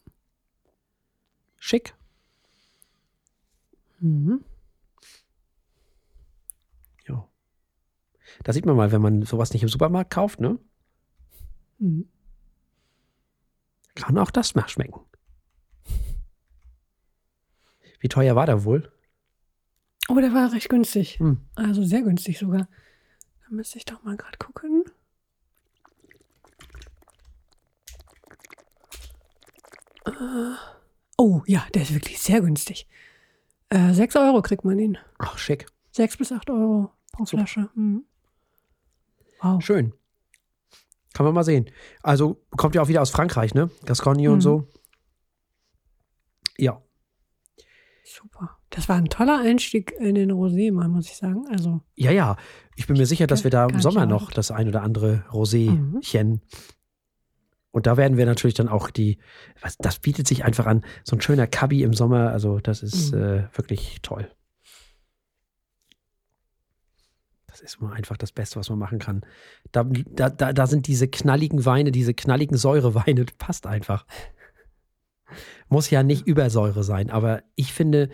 [1.57, 1.93] Schick.
[3.99, 4.41] Mhm.
[7.07, 7.27] Ja.
[8.43, 10.57] Da sieht man mal, wenn man sowas nicht im Supermarkt kauft, ne?
[11.79, 12.07] Mhm.
[13.95, 15.01] Kann auch das mal schmecken.
[17.99, 18.91] Wie teuer war der wohl?
[20.09, 21.19] Oh, der war recht günstig.
[21.19, 21.41] Hm.
[21.55, 22.67] Also sehr günstig sogar.
[23.43, 24.83] Da müsste ich doch mal gerade gucken.
[30.05, 30.55] Äh,
[31.17, 32.87] Oh, ja, der ist wirklich sehr günstig.
[33.69, 34.97] Äh, 6 Euro kriegt man ihn.
[35.19, 35.67] Ach, schick.
[35.91, 37.25] 6 bis 8 Euro pro.
[37.25, 37.69] Flasche.
[37.75, 38.05] Mhm.
[39.39, 39.61] Wow.
[39.63, 39.93] Schön.
[41.13, 41.69] Kann man mal sehen.
[42.03, 43.69] Also kommt ja auch wieder aus Frankreich, ne?
[43.85, 44.41] Gascogne und Mhm.
[44.41, 44.67] so.
[46.57, 46.81] Ja.
[48.03, 48.57] Super.
[48.69, 51.45] Das war ein toller Einstieg in den Rosé, mal, muss ich sagen.
[51.49, 52.37] Also, Ja, ja.
[52.75, 56.41] Ich bin mir sicher, dass wir da im Sommer noch das ein oder andere Roséchen.
[57.71, 59.17] Und da werden wir natürlich dann auch die,
[59.61, 63.13] was, das bietet sich einfach an, so ein schöner Cubby im Sommer, also das ist
[63.13, 63.21] Mhm.
[63.21, 64.29] äh, wirklich toll.
[67.51, 69.25] Das ist immer einfach das Beste, was man machen kann.
[69.71, 74.05] Da, da, da, da sind diese knalligen Weine, diese knalligen Säureweine, das passt einfach.
[75.69, 78.09] Muss ja nicht Übersäure sein, aber ich finde,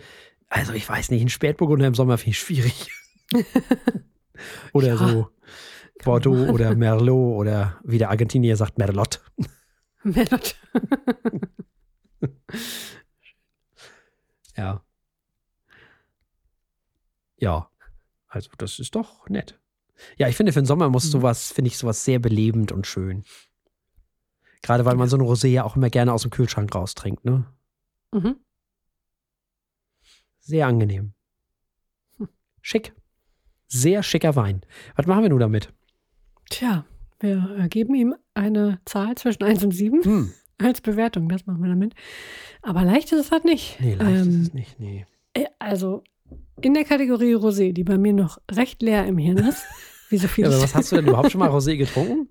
[0.48, 2.90] also ich weiß nicht, ein Spätburgunder im Sommer finde ich schwierig.
[4.72, 5.28] oder Ja, so
[6.04, 9.20] Bordeaux oder Merlot oder wie der Argentinier sagt, Merlot.
[10.02, 10.56] Merlot.
[14.58, 14.82] Ja.
[17.36, 17.70] Ja.
[18.28, 19.58] Also, das ist doch nett.
[20.16, 21.10] Ja, ich finde, für den Sommer muss Mhm.
[21.10, 23.24] sowas, finde ich sowas sehr belebend und schön.
[24.62, 27.46] Gerade weil man so ein Rosé ja auch immer gerne aus dem Kühlschrank raustrinkt, ne?
[28.12, 28.36] Mhm.
[30.40, 31.12] Sehr angenehm.
[32.18, 32.28] Hm.
[32.62, 32.94] Schick.
[33.66, 34.62] Sehr schicker Wein.
[34.96, 35.72] Was machen wir nun damit?
[36.50, 36.86] Tja,
[37.20, 40.32] wir äh, geben ihm eine Zahl zwischen 1 und 7 Hm.
[40.58, 41.28] als Bewertung.
[41.28, 41.94] Das machen wir damit.
[42.62, 43.78] Aber leicht ist es halt nicht.
[43.80, 44.80] Nee, leicht Ähm, ist es nicht.
[44.80, 45.06] Nee.
[45.34, 46.02] äh, Also
[46.62, 49.64] in der Kategorie Rosé, die bei mir noch recht leer im Hirn ist,
[50.10, 50.48] wie so Ja, viele.
[50.48, 52.28] aber was hast du denn überhaupt schon mal Rosé getrunken?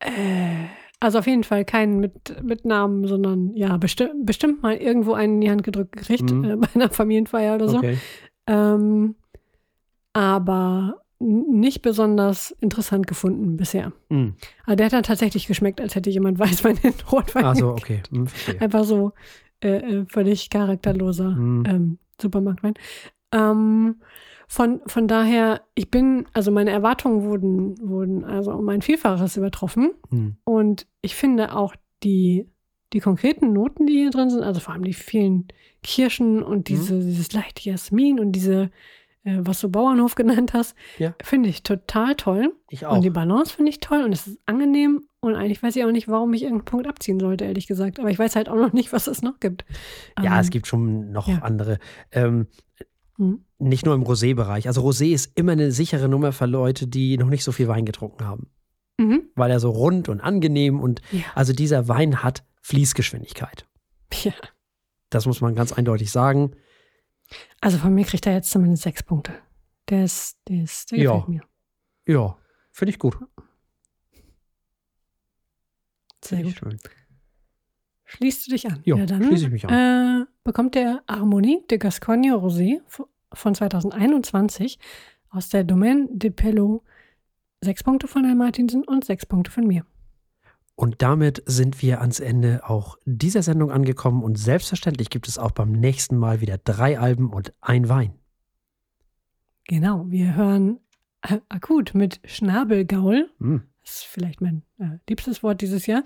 [0.00, 0.66] Äh,
[1.00, 5.34] also auf jeden Fall keinen mit, mit Namen, sondern ja, besti bestimmt mal irgendwo einen
[5.36, 6.44] in die Hand gedrückt gekriegt, Mhm.
[6.44, 7.78] äh, bei einer Familienfeier oder so.
[7.78, 7.98] Okay.
[8.46, 9.16] Ähm,
[10.12, 13.92] aber nicht besonders interessant gefunden bisher.
[14.10, 14.34] Hm.
[14.66, 17.44] Aber der hat dann tatsächlich geschmeckt, als hätte jemand Weißwein in Rotwein.
[17.44, 18.00] Also, okay.
[18.10, 18.60] Hm, verstehe.
[18.60, 19.12] Einfach so
[19.62, 21.64] äh, äh, völlig charakterloser Hm.
[21.66, 22.74] ähm, Supermarktwein.
[23.32, 23.96] Ähm,
[24.46, 29.92] von, von daher, ich bin, also meine Erwartungen wurden, wurden also um ein Vielfaches übertroffen.
[30.10, 30.36] Hm.
[30.44, 32.48] Und ich finde auch die,
[32.92, 35.48] die konkreten Noten, die hier drin sind, also vor allem die vielen
[35.82, 36.42] Kirschen Mhm.
[36.42, 38.70] und diese, dieses leichte Jasmin und diese,
[39.24, 41.14] was du Bauernhof genannt hast, Ja.
[41.22, 42.52] finde ich total toll.
[42.68, 42.96] Ich auch.
[42.96, 45.02] Und die Balance finde ich toll und es ist angenehm.
[45.20, 47.98] Und eigentlich weiß ich auch nicht, warum ich irgendeinen Punkt abziehen sollte, ehrlich gesagt.
[47.98, 49.64] Aber ich weiß halt auch noch nicht, was es noch gibt.
[50.22, 51.38] Ja, Ähm, es gibt schon noch ja.
[51.38, 51.78] andere.
[52.12, 52.46] Ähm,
[53.16, 53.44] hm.
[53.58, 54.66] nicht nur im Rosé-Bereich.
[54.66, 57.86] Also Rosé ist immer eine sichere Nummer für Leute, die noch nicht so viel Wein
[57.86, 58.50] getrunken haben.
[58.98, 59.22] Mhm.
[59.36, 61.22] Weil er so rund und angenehm und Ja.
[61.34, 63.66] also dieser Wein hat Fließgeschwindigkeit.
[64.24, 64.32] ja.
[65.10, 66.56] Das muss man ganz eindeutig sagen.
[67.60, 69.34] Also von mir kriegt er jetzt zumindest sechs Punkte.
[69.88, 71.12] Der ist, der ist, der Ja.
[71.12, 71.42] gefällt mir.
[72.06, 72.36] Ja,
[72.72, 73.16] finde ich gut.
[76.24, 76.54] Sehr gut.
[76.56, 76.78] Schön.
[78.04, 78.80] Schließt du dich an?
[78.84, 80.22] Jo, ja, dann schließe ich mich an.
[80.22, 82.80] Äh, bekommt der Harmonie de Gascogne Rosé
[83.32, 84.78] von 2021
[85.30, 86.84] aus der Domaine de Pello
[87.60, 89.84] sechs Punkte von Herrn Martinsen und sechs Punkte von mir.
[90.76, 95.52] Und damit sind wir ans Ende auch dieser Sendung angekommen und selbstverständlich gibt es auch
[95.52, 98.14] beim nächsten Mal wieder drei Alben und ein Wein.
[99.66, 100.80] Genau, wir hören
[101.22, 103.30] äh, akut mit Schnabelgaul.
[103.38, 103.62] Hm.
[103.82, 106.02] Das ist vielleicht mein äh, liebstes Wort dieses Jahr.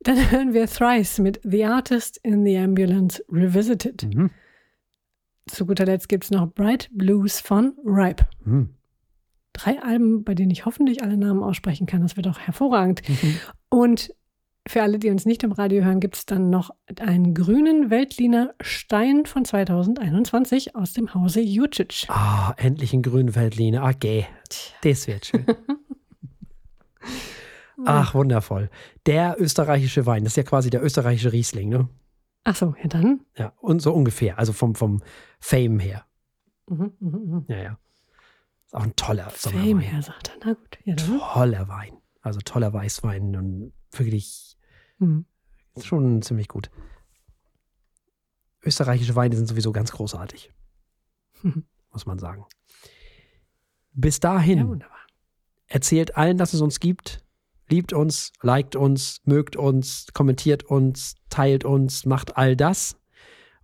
[0.00, 4.14] Dann hören wir Thrice mit The Artist in the Ambulance Revisited.
[4.14, 4.30] Mhm.
[5.46, 8.26] Zu guter Letzt gibt es noch Bright Blues von Ripe.
[8.44, 8.74] Mhm.
[9.52, 12.00] Drei Alben, bei denen ich hoffentlich alle Namen aussprechen kann.
[12.00, 13.02] Das wird auch hervorragend.
[13.08, 13.38] Mhm.
[13.72, 14.14] Und
[14.68, 18.54] für alle, die uns nicht im Radio hören, gibt es dann noch einen grünen Veltliner
[18.60, 22.04] Stein von 2021 aus dem Hause Jucic.
[22.08, 23.80] Ah, endlich ein Grünweltline.
[23.80, 24.26] Ah, geh.
[24.82, 25.46] Das wird schön.
[27.86, 28.68] Ach, wundervoll.
[29.06, 31.88] Der österreichische Wein, das ist ja quasi der österreichische Riesling, ne?
[32.44, 33.22] Ach so, ja dann.
[33.38, 35.00] Ja, und so ungefähr, also vom, vom
[35.40, 36.04] Fame her.
[36.68, 37.44] Mhm, mhm, mhm.
[37.48, 37.78] Ja, ja.
[38.66, 39.80] Ist auch ein toller Fame Sommerwein.
[39.80, 40.46] her, sagt er.
[40.46, 40.94] Na gut, ja.
[40.94, 42.01] Toller Wein.
[42.22, 44.56] Also toller Weißwein und wirklich
[44.98, 45.26] Mhm.
[45.80, 46.70] schon ziemlich gut.
[48.64, 50.52] Österreichische Weine sind sowieso ganz großartig,
[51.42, 51.64] Mhm.
[51.92, 52.46] muss man sagen.
[53.92, 54.86] Bis dahin Ja,
[55.66, 57.24] erzählt allen, dass es uns gibt.
[57.68, 62.96] liebt uns, liked uns, mögt uns, kommentiert uns, teilt uns, macht all das,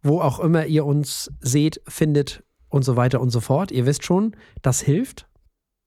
[0.03, 3.71] wo auch immer ihr uns seht, findet und so weiter und so fort.
[3.71, 5.29] Ihr wisst schon, das hilft.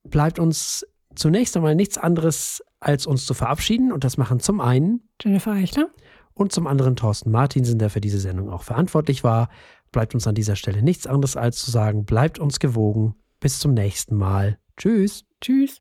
[0.03, 0.85] Bleibt uns
[1.15, 3.91] zunächst einmal nichts anderes, als uns zu verabschieden.
[3.91, 5.89] Und das machen zum einen Jennifer Eichler.
[6.33, 9.49] und zum anderen Thorsten Martinsen, der für diese Sendung auch verantwortlich war.
[9.91, 13.15] Bleibt uns an dieser Stelle nichts anderes als zu sagen, bleibt uns gewogen.
[13.39, 14.57] Bis zum nächsten Mal.
[14.77, 15.25] Tschüss.
[15.41, 15.79] Tschüss.